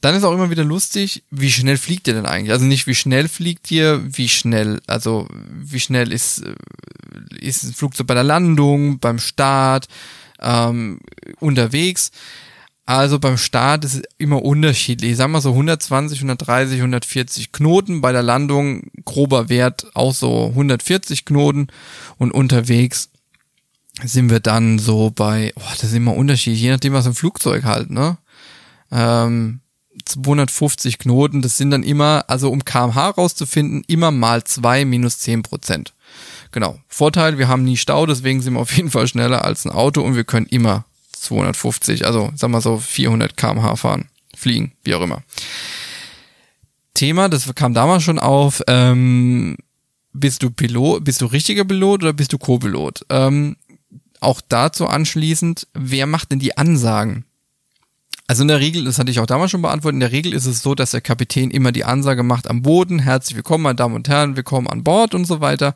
dann 0.00 0.14
ist 0.14 0.24
auch 0.24 0.32
immer 0.32 0.50
wieder 0.50 0.64
lustig, 0.64 1.24
wie 1.30 1.50
schnell 1.50 1.76
fliegt 1.76 2.08
ihr 2.08 2.14
denn 2.14 2.26
eigentlich? 2.26 2.52
Also 2.52 2.64
nicht 2.64 2.86
wie 2.86 2.94
schnell 2.94 3.28
fliegt 3.28 3.70
ihr, 3.70 4.00
wie 4.06 4.28
schnell, 4.28 4.80
also 4.86 5.28
wie 5.30 5.80
schnell 5.80 6.12
ist, 6.12 6.42
äh, 6.42 6.54
ist 7.38 7.64
ein 7.64 7.74
Flugzeug 7.74 8.06
bei 8.06 8.14
der 8.14 8.24
Landung, 8.24 8.98
beim 8.98 9.18
Start, 9.18 9.88
ähm, 10.40 11.00
unterwegs. 11.38 12.12
Also 12.86 13.18
beim 13.18 13.38
Start 13.38 13.84
ist 13.84 13.94
es 13.94 14.02
immer 14.18 14.42
unterschiedlich. 14.42 15.12
Ich 15.12 15.16
sag 15.16 15.28
mal 15.28 15.40
so 15.40 15.50
120, 15.50 16.18
130, 16.18 16.78
140 16.78 17.52
Knoten. 17.52 18.00
Bei 18.00 18.10
der 18.12 18.22
Landung 18.22 18.90
grober 19.04 19.48
Wert 19.48 19.86
auch 19.94 20.12
so 20.12 20.46
140 20.46 21.24
Knoten. 21.24 21.68
Und 22.18 22.32
unterwegs 22.32 23.10
sind 24.02 24.30
wir 24.30 24.40
dann 24.40 24.78
so 24.78 25.10
bei, 25.10 25.52
oh, 25.56 25.62
das 25.72 25.84
ist 25.84 25.94
immer 25.94 26.16
unterschiedlich, 26.16 26.62
je 26.62 26.70
nachdem 26.70 26.92
was 26.92 27.06
im 27.06 27.14
Flugzeug 27.14 27.64
halt, 27.64 27.90
ne? 27.90 28.18
Ähm, 28.90 29.60
250 30.04 30.98
Knoten, 30.98 31.42
das 31.42 31.56
sind 31.56 31.70
dann 31.70 31.82
immer, 31.82 32.24
also 32.28 32.50
um 32.50 32.64
kmh 32.64 33.10
rauszufinden, 33.10 33.84
immer 33.86 34.10
mal 34.10 34.44
zwei 34.44 34.84
minus 34.84 35.18
zehn 35.18 35.42
Prozent. 35.42 35.94
Genau. 36.52 36.78
Vorteil, 36.88 37.38
wir 37.38 37.48
haben 37.48 37.64
nie 37.64 37.76
Stau, 37.76 38.06
deswegen 38.06 38.40
sind 38.40 38.54
wir 38.54 38.60
auf 38.60 38.76
jeden 38.76 38.90
Fall 38.90 39.06
schneller 39.06 39.44
als 39.44 39.66
ein 39.66 39.72
Auto 39.72 40.02
und 40.02 40.16
wir 40.16 40.24
können 40.24 40.46
immer 40.46 40.84
250, 41.20 42.06
also 42.06 42.30
sag 42.34 42.50
mal 42.50 42.60
so 42.60 42.78
400 42.78 43.36
kmh 43.36 43.76
fahren, 43.76 44.08
fliegen, 44.34 44.72
wie 44.82 44.94
auch 44.94 45.02
immer. 45.02 45.22
Thema, 46.94 47.28
das 47.28 47.54
kam 47.54 47.74
damals 47.74 48.02
schon 48.02 48.18
auf, 48.18 48.62
ähm, 48.66 49.56
bist 50.12 50.42
du 50.42 50.50
Pilot, 50.50 51.04
bist 51.04 51.20
du 51.20 51.26
richtiger 51.26 51.64
Pilot 51.64 52.02
oder 52.02 52.12
bist 52.12 52.32
du 52.32 52.38
Co-Pilot? 52.38 53.06
Ähm, 53.10 53.56
auch 54.20 54.40
dazu 54.46 54.86
anschließend, 54.86 55.66
wer 55.74 56.06
macht 56.06 56.32
denn 56.32 56.40
die 56.40 56.56
Ansagen? 56.56 57.24
Also 58.26 58.42
in 58.42 58.48
der 58.48 58.60
Regel, 58.60 58.84
das 58.84 58.98
hatte 58.98 59.10
ich 59.10 59.18
auch 59.18 59.26
damals 59.26 59.50
schon 59.50 59.62
beantwortet, 59.62 59.96
in 59.96 60.00
der 60.00 60.12
Regel 60.12 60.32
ist 60.32 60.46
es 60.46 60.62
so, 60.62 60.74
dass 60.74 60.92
der 60.92 61.00
Kapitän 61.00 61.50
immer 61.50 61.72
die 61.72 61.84
Ansage 61.84 62.22
macht 62.22 62.48
am 62.48 62.62
Boden, 62.62 63.00
herzlich 63.00 63.36
willkommen, 63.36 63.64
meine 63.64 63.74
Damen 63.74 63.94
und 63.94 64.08
Herren, 64.08 64.36
willkommen 64.36 64.68
an 64.68 64.84
Bord 64.84 65.14
und 65.14 65.24
so 65.24 65.40
weiter. 65.40 65.74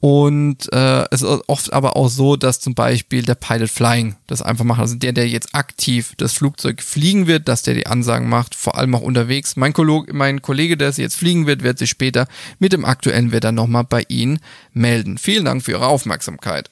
Und 0.00 0.72
äh, 0.72 1.04
es 1.10 1.20
ist 1.20 1.44
oft 1.46 1.74
aber 1.74 1.94
auch 1.94 2.08
so, 2.08 2.36
dass 2.36 2.58
zum 2.58 2.74
Beispiel 2.74 3.22
der 3.22 3.34
Pilot 3.34 3.68
Flying 3.68 4.16
das 4.26 4.40
einfach 4.40 4.64
macht. 4.64 4.80
Also 4.80 4.96
der, 4.96 5.12
der 5.12 5.28
jetzt 5.28 5.54
aktiv 5.54 6.14
das 6.16 6.32
Flugzeug 6.32 6.82
fliegen 6.82 7.26
wird, 7.26 7.48
dass 7.48 7.62
der 7.62 7.74
die 7.74 7.86
Ansagen 7.86 8.26
macht, 8.26 8.54
vor 8.54 8.78
allem 8.78 8.94
auch 8.94 9.02
unterwegs. 9.02 9.56
Mein, 9.56 9.74
Kollege, 9.74 10.14
mein 10.14 10.40
Kollege, 10.40 10.78
der 10.78 10.88
es 10.88 10.96
jetzt 10.96 11.16
fliegen 11.16 11.46
wird, 11.46 11.62
wird 11.62 11.78
sich 11.78 11.90
später 11.90 12.28
mit 12.58 12.72
dem 12.72 12.86
aktuellen 12.86 13.30
Wetter 13.30 13.52
nochmal 13.52 13.84
bei 13.84 14.02
Ihnen 14.08 14.40
melden. 14.72 15.18
Vielen 15.18 15.44
Dank 15.44 15.62
für 15.62 15.72
Ihre 15.72 15.88
Aufmerksamkeit. 15.88 16.70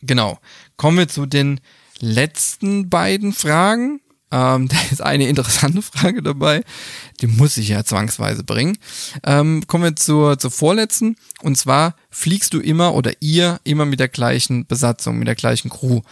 Genau. 0.00 0.38
Kommen 0.78 0.96
wir 0.96 1.08
zu 1.08 1.26
den 1.26 1.60
letzten 2.00 2.88
beiden 2.88 3.34
Fragen. 3.34 4.00
Ähm, 4.30 4.68
da 4.68 4.76
ist 4.90 5.02
eine 5.02 5.28
interessante 5.28 5.82
Frage 5.82 6.22
dabei, 6.22 6.62
die 7.20 7.26
muss 7.26 7.56
ich 7.56 7.68
ja 7.68 7.84
zwangsweise 7.84 8.44
bringen. 8.44 8.78
Ähm, 9.24 9.66
kommen 9.66 9.84
wir 9.84 9.96
zur, 9.96 10.38
zur 10.38 10.50
vorletzten. 10.50 11.16
Und 11.42 11.56
zwar 11.56 11.96
fliegst 12.10 12.54
du 12.54 12.60
immer 12.60 12.94
oder 12.94 13.12
ihr 13.20 13.60
immer 13.64 13.84
mit 13.84 14.00
der 14.00 14.08
gleichen 14.08 14.66
Besatzung, 14.66 15.18
mit 15.18 15.28
der 15.28 15.34
gleichen 15.34 15.70
Crew. 15.70 16.02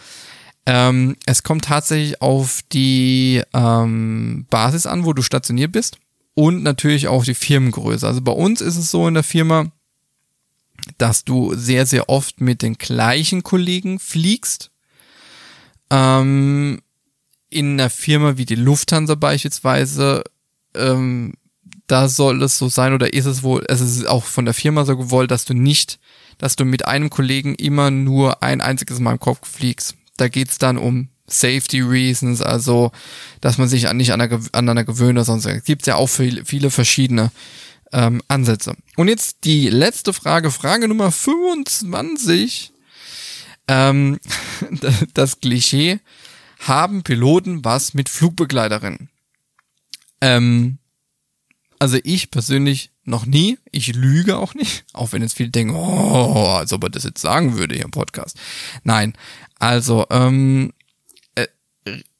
Ähm, 0.65 1.15
es 1.25 1.43
kommt 1.43 1.65
tatsächlich 1.65 2.21
auf 2.21 2.61
die 2.71 3.43
ähm, 3.53 4.47
Basis 4.49 4.87
an, 4.87 5.05
wo 5.05 5.13
du 5.13 5.21
stationiert 5.21 5.71
bist 5.71 5.97
und 6.33 6.63
natürlich 6.63 7.07
auch 7.07 7.23
die 7.23 7.35
Firmengröße. 7.35 8.07
Also 8.07 8.21
bei 8.21 8.31
uns 8.31 8.61
ist 8.61 8.77
es 8.77 8.89
so 8.89 9.07
in 9.07 9.13
der 9.13 9.23
Firma, 9.23 9.71
dass 10.97 11.23
du 11.23 11.55
sehr, 11.55 11.85
sehr 11.85 12.09
oft 12.09 12.41
mit 12.41 12.61
den 12.61 12.77
gleichen 12.77 13.43
Kollegen 13.43 13.99
fliegst. 13.99 14.71
Ähm, 15.91 16.81
in 17.55 17.79
einer 17.79 17.89
Firma 17.89 18.37
wie 18.37 18.45
die 18.45 18.55
Lufthansa 18.55 19.15
beispielsweise, 19.15 20.23
ähm, 20.75 21.33
da 21.87 22.09
soll 22.09 22.43
es 22.43 22.57
so 22.57 22.67
sein 22.67 22.93
oder 22.93 23.13
ist 23.13 23.25
es 23.25 23.43
wohl, 23.43 23.63
es 23.69 23.79
ist 23.79 24.07
auch 24.07 24.25
von 24.25 24.45
der 24.45 24.53
Firma 24.53 24.83
so 24.85 24.97
gewollt, 24.97 25.31
dass 25.31 25.45
du 25.45 25.53
nicht, 25.53 25.99
dass 26.37 26.55
du 26.55 26.65
mit 26.65 26.85
einem 26.85 27.09
Kollegen 27.09 27.55
immer 27.55 27.91
nur 27.91 28.43
ein 28.43 28.59
einziges 28.59 28.99
Mal 28.99 29.13
im 29.13 29.19
Kopf 29.19 29.47
fliegst. 29.47 29.95
Da 30.17 30.27
geht's 30.27 30.57
dann 30.57 30.77
um 30.77 31.09
Safety 31.27 31.81
Reasons, 31.81 32.41
also 32.41 32.91
dass 33.39 33.57
man 33.57 33.69
sich 33.69 33.87
an, 33.87 33.97
nicht 33.97 34.11
an 34.11 34.21
aneinander 34.21 34.83
gewöhnt 34.83 35.17
oder 35.17 35.25
sonst. 35.25 35.45
Es 35.45 35.63
gibt 35.63 35.87
ja 35.87 35.95
auch 35.95 36.07
viele, 36.07 36.43
viele 36.43 36.69
verschiedene 36.69 37.31
ähm, 37.93 38.21
Ansätze. 38.27 38.75
Und 38.97 39.07
jetzt 39.07 39.45
die 39.45 39.69
letzte 39.69 40.11
Frage, 40.11 40.51
Frage 40.51 40.87
Nummer 40.87 41.11
25. 41.11 42.73
Ähm, 43.67 44.19
das 45.13 45.39
Klischee, 45.39 45.99
haben 46.67 47.03
Piloten 47.03 47.63
was 47.63 47.93
mit 47.93 48.09
Flugbegleiterinnen? 48.09 49.09
Ähm, 50.21 50.79
also 51.79 51.97
ich 52.03 52.31
persönlich 52.31 52.91
noch 53.03 53.25
nie. 53.25 53.59
Ich 53.71 53.93
lüge 53.93 54.37
auch 54.37 54.53
nicht. 54.55 54.85
Auch 54.93 55.11
wenn 55.11 55.21
jetzt 55.21 55.35
viele 55.35 55.49
denken, 55.49 55.75
oh, 55.75 56.55
als 56.57 56.73
ob 56.73 56.83
er 56.83 56.89
das 56.89 57.03
jetzt 57.03 57.21
sagen 57.21 57.57
würde 57.57 57.75
hier 57.75 57.85
im 57.85 57.91
Podcast. 57.91 58.37
Nein. 58.83 59.13
Also, 59.59 60.05
ähm, 60.09 60.73
äh, 61.35 61.47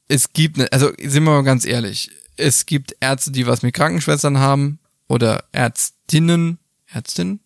es 0.08 0.32
gibt, 0.32 0.58
ne, 0.58 0.68
also 0.70 0.92
sind 0.98 1.24
wir 1.24 1.32
mal 1.32 1.42
ganz 1.42 1.64
ehrlich, 1.64 2.10
es 2.36 2.66
gibt 2.66 2.96
Ärzte, 3.00 3.32
die 3.32 3.46
was 3.46 3.62
mit 3.62 3.74
Krankenschwestern 3.74 4.38
haben 4.38 4.78
oder 5.08 5.44
Ärztinnen, 5.52 6.58
Ärztinnen, 6.86 7.40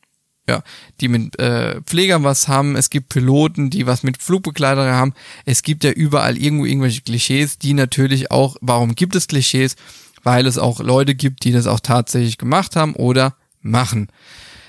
ja, 0.51 0.63
die 1.01 1.09
mit 1.09 1.39
äh, 1.39 1.81
Pflegern 1.83 2.25
was 2.25 2.49
haben, 2.49 2.77
es 2.77 2.91
gibt 2.91 3.09
Piloten, 3.09 3.71
die 3.71 3.87
was 3.87 4.03
mit 4.03 4.21
Flugbegleitern 4.21 4.93
haben, 4.93 5.15
es 5.45 5.63
gibt 5.63 5.85
ja 5.85 5.93
überall 5.93 6.37
irgendwo 6.37 6.65
irgendwelche 6.65 7.03
Klischees, 7.03 7.59
die 7.59 7.73
natürlich 7.73 8.31
auch, 8.31 8.57
warum 8.61 8.95
gibt 8.95 9.15
es 9.15 9.29
Klischees? 9.29 9.77
Weil 10.23 10.47
es 10.47 10.59
auch 10.59 10.81
Leute 10.81 11.15
gibt, 11.15 11.45
die 11.45 11.53
das 11.53 11.67
auch 11.67 11.81
tatsächlich 11.81 12.37
gemacht 12.37 12.77
haben 12.77 12.95
oder 12.95 13.37
machen. 13.63 14.09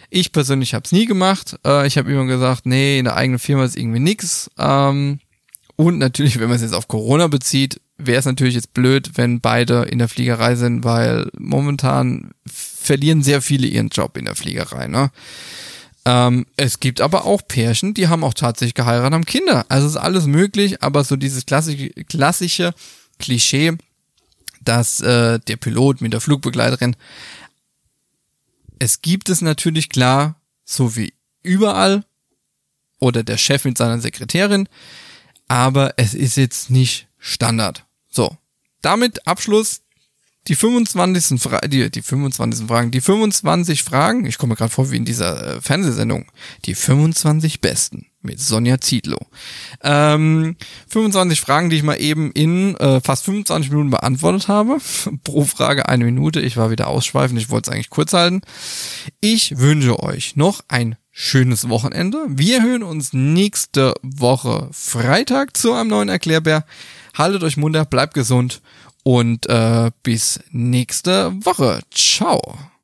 Ich 0.09 0.31
persönlich 0.31 0.73
habe 0.73 0.85
es 0.85 0.91
nie 0.91 1.05
gemacht. 1.05 1.57
Äh, 1.65 1.87
ich 1.87 1.97
habe 1.97 2.11
immer 2.11 2.25
gesagt, 2.25 2.65
nee, 2.65 2.99
in 2.99 3.05
der 3.05 3.15
eigenen 3.15 3.39
Firma 3.39 3.65
ist 3.65 3.77
irgendwie 3.77 3.99
nix. 3.99 4.49
Ähm, 4.57 5.19
und 5.75 5.97
natürlich, 5.97 6.39
wenn 6.39 6.47
man 6.47 6.57
es 6.57 6.61
jetzt 6.61 6.75
auf 6.75 6.87
Corona 6.87 7.27
bezieht, 7.27 7.81
wäre 7.97 8.19
es 8.19 8.25
natürlich 8.25 8.55
jetzt 8.55 8.73
blöd, 8.73 9.11
wenn 9.15 9.41
beide 9.41 9.83
in 9.83 9.99
der 9.99 10.07
Fliegerei 10.07 10.55
sind, 10.55 10.83
weil 10.83 11.29
momentan 11.37 12.31
verlieren 12.45 13.23
sehr 13.23 13.41
viele 13.41 13.67
ihren 13.67 13.89
Job 13.89 14.17
in 14.17 14.25
der 14.25 14.35
Fliegerei. 14.35 14.87
Ne? 14.87 15.11
Ähm, 16.05 16.47
es 16.57 16.79
gibt 16.79 16.99
aber 16.99 17.25
auch 17.25 17.41
Pärchen, 17.47 17.93
die 17.93 18.07
haben 18.07 18.23
auch 18.23 18.33
tatsächlich 18.33 18.73
geheiratet, 18.73 19.13
haben 19.13 19.25
Kinder. 19.25 19.65
Also 19.69 19.87
ist 19.87 19.97
alles 19.97 20.25
möglich, 20.25 20.81
aber 20.81 21.03
so 21.03 21.15
dieses 21.15 21.45
klassische, 21.45 21.89
klassische 21.89 22.73
Klischee, 23.19 23.73
dass 24.61 24.99
äh, 25.01 25.39
der 25.39 25.57
Pilot 25.57 26.01
mit 26.01 26.13
der 26.13 26.21
Flugbegleiterin, 26.21 26.95
es 28.79 29.01
gibt 29.01 29.29
es 29.29 29.41
natürlich 29.41 29.89
klar, 29.89 30.35
so 30.65 30.95
wie 30.95 31.13
überall, 31.43 32.03
oder 32.99 33.23
der 33.23 33.37
Chef 33.37 33.65
mit 33.65 33.77
seiner 33.77 33.99
Sekretärin, 33.99 34.69
aber 35.47 35.93
es 35.97 36.13
ist 36.13 36.37
jetzt 36.37 36.69
nicht 36.69 37.07
Standard. 37.17 37.85
So, 38.09 38.37
damit 38.81 39.27
Abschluss 39.27 39.81
die 40.47 40.55
25. 40.55 41.41
Fra 41.41 41.59
die, 41.61 41.89
die 41.89 42.01
25. 42.01 42.67
Fragen, 42.67 42.91
die 42.91 43.01
25 43.01 43.83
Fragen, 43.83 44.25
ich 44.25 44.37
komme 44.37 44.55
gerade 44.55 44.71
vor 44.71 44.91
wie 44.91 44.97
in 44.97 45.05
dieser 45.05 45.57
äh, 45.57 45.61
Fernsehsendung, 45.61 46.25
die 46.65 46.75
25 46.75 47.61
besten 47.61 48.07
mit 48.21 48.39
Sonja 48.39 48.79
Ziedlow. 48.79 49.19
Ähm, 49.83 50.55
25 50.87 51.41
Fragen, 51.41 51.69
die 51.69 51.77
ich 51.77 51.83
mal 51.83 51.99
eben 51.99 52.31
in 52.31 52.75
äh, 52.77 53.01
fast 53.01 53.25
25 53.25 53.71
Minuten 53.71 53.89
beantwortet 53.89 54.47
habe. 54.47 54.77
Pro 55.23 55.43
Frage 55.45 55.89
eine 55.89 56.05
Minute. 56.05 56.41
Ich 56.41 56.57
war 56.57 56.71
wieder 56.71 56.87
ausschweifend, 56.87 57.39
ich 57.39 57.49
wollte 57.49 57.69
es 57.69 57.73
eigentlich 57.73 57.89
kurz 57.89 58.13
halten. 58.13 58.41
Ich 59.19 59.57
wünsche 59.57 60.01
euch 60.01 60.35
noch 60.35 60.61
ein 60.67 60.95
schönes 61.11 61.69
Wochenende. 61.69 62.25
Wir 62.29 62.63
hören 62.63 62.83
uns 62.83 63.13
nächste 63.13 63.93
Woche 64.01 64.69
Freitag 64.71 65.57
zu 65.57 65.73
einem 65.73 65.89
neuen 65.89 66.09
Erklärbär. 66.09 66.65
Haltet 67.15 67.43
euch 67.43 67.57
munter, 67.57 67.85
bleibt 67.85 68.13
gesund 68.13 68.61
und 69.03 69.47
äh, 69.47 69.91
bis 70.03 70.39
nächste 70.51 71.31
Woche. 71.45 71.81
Ciao. 71.91 72.70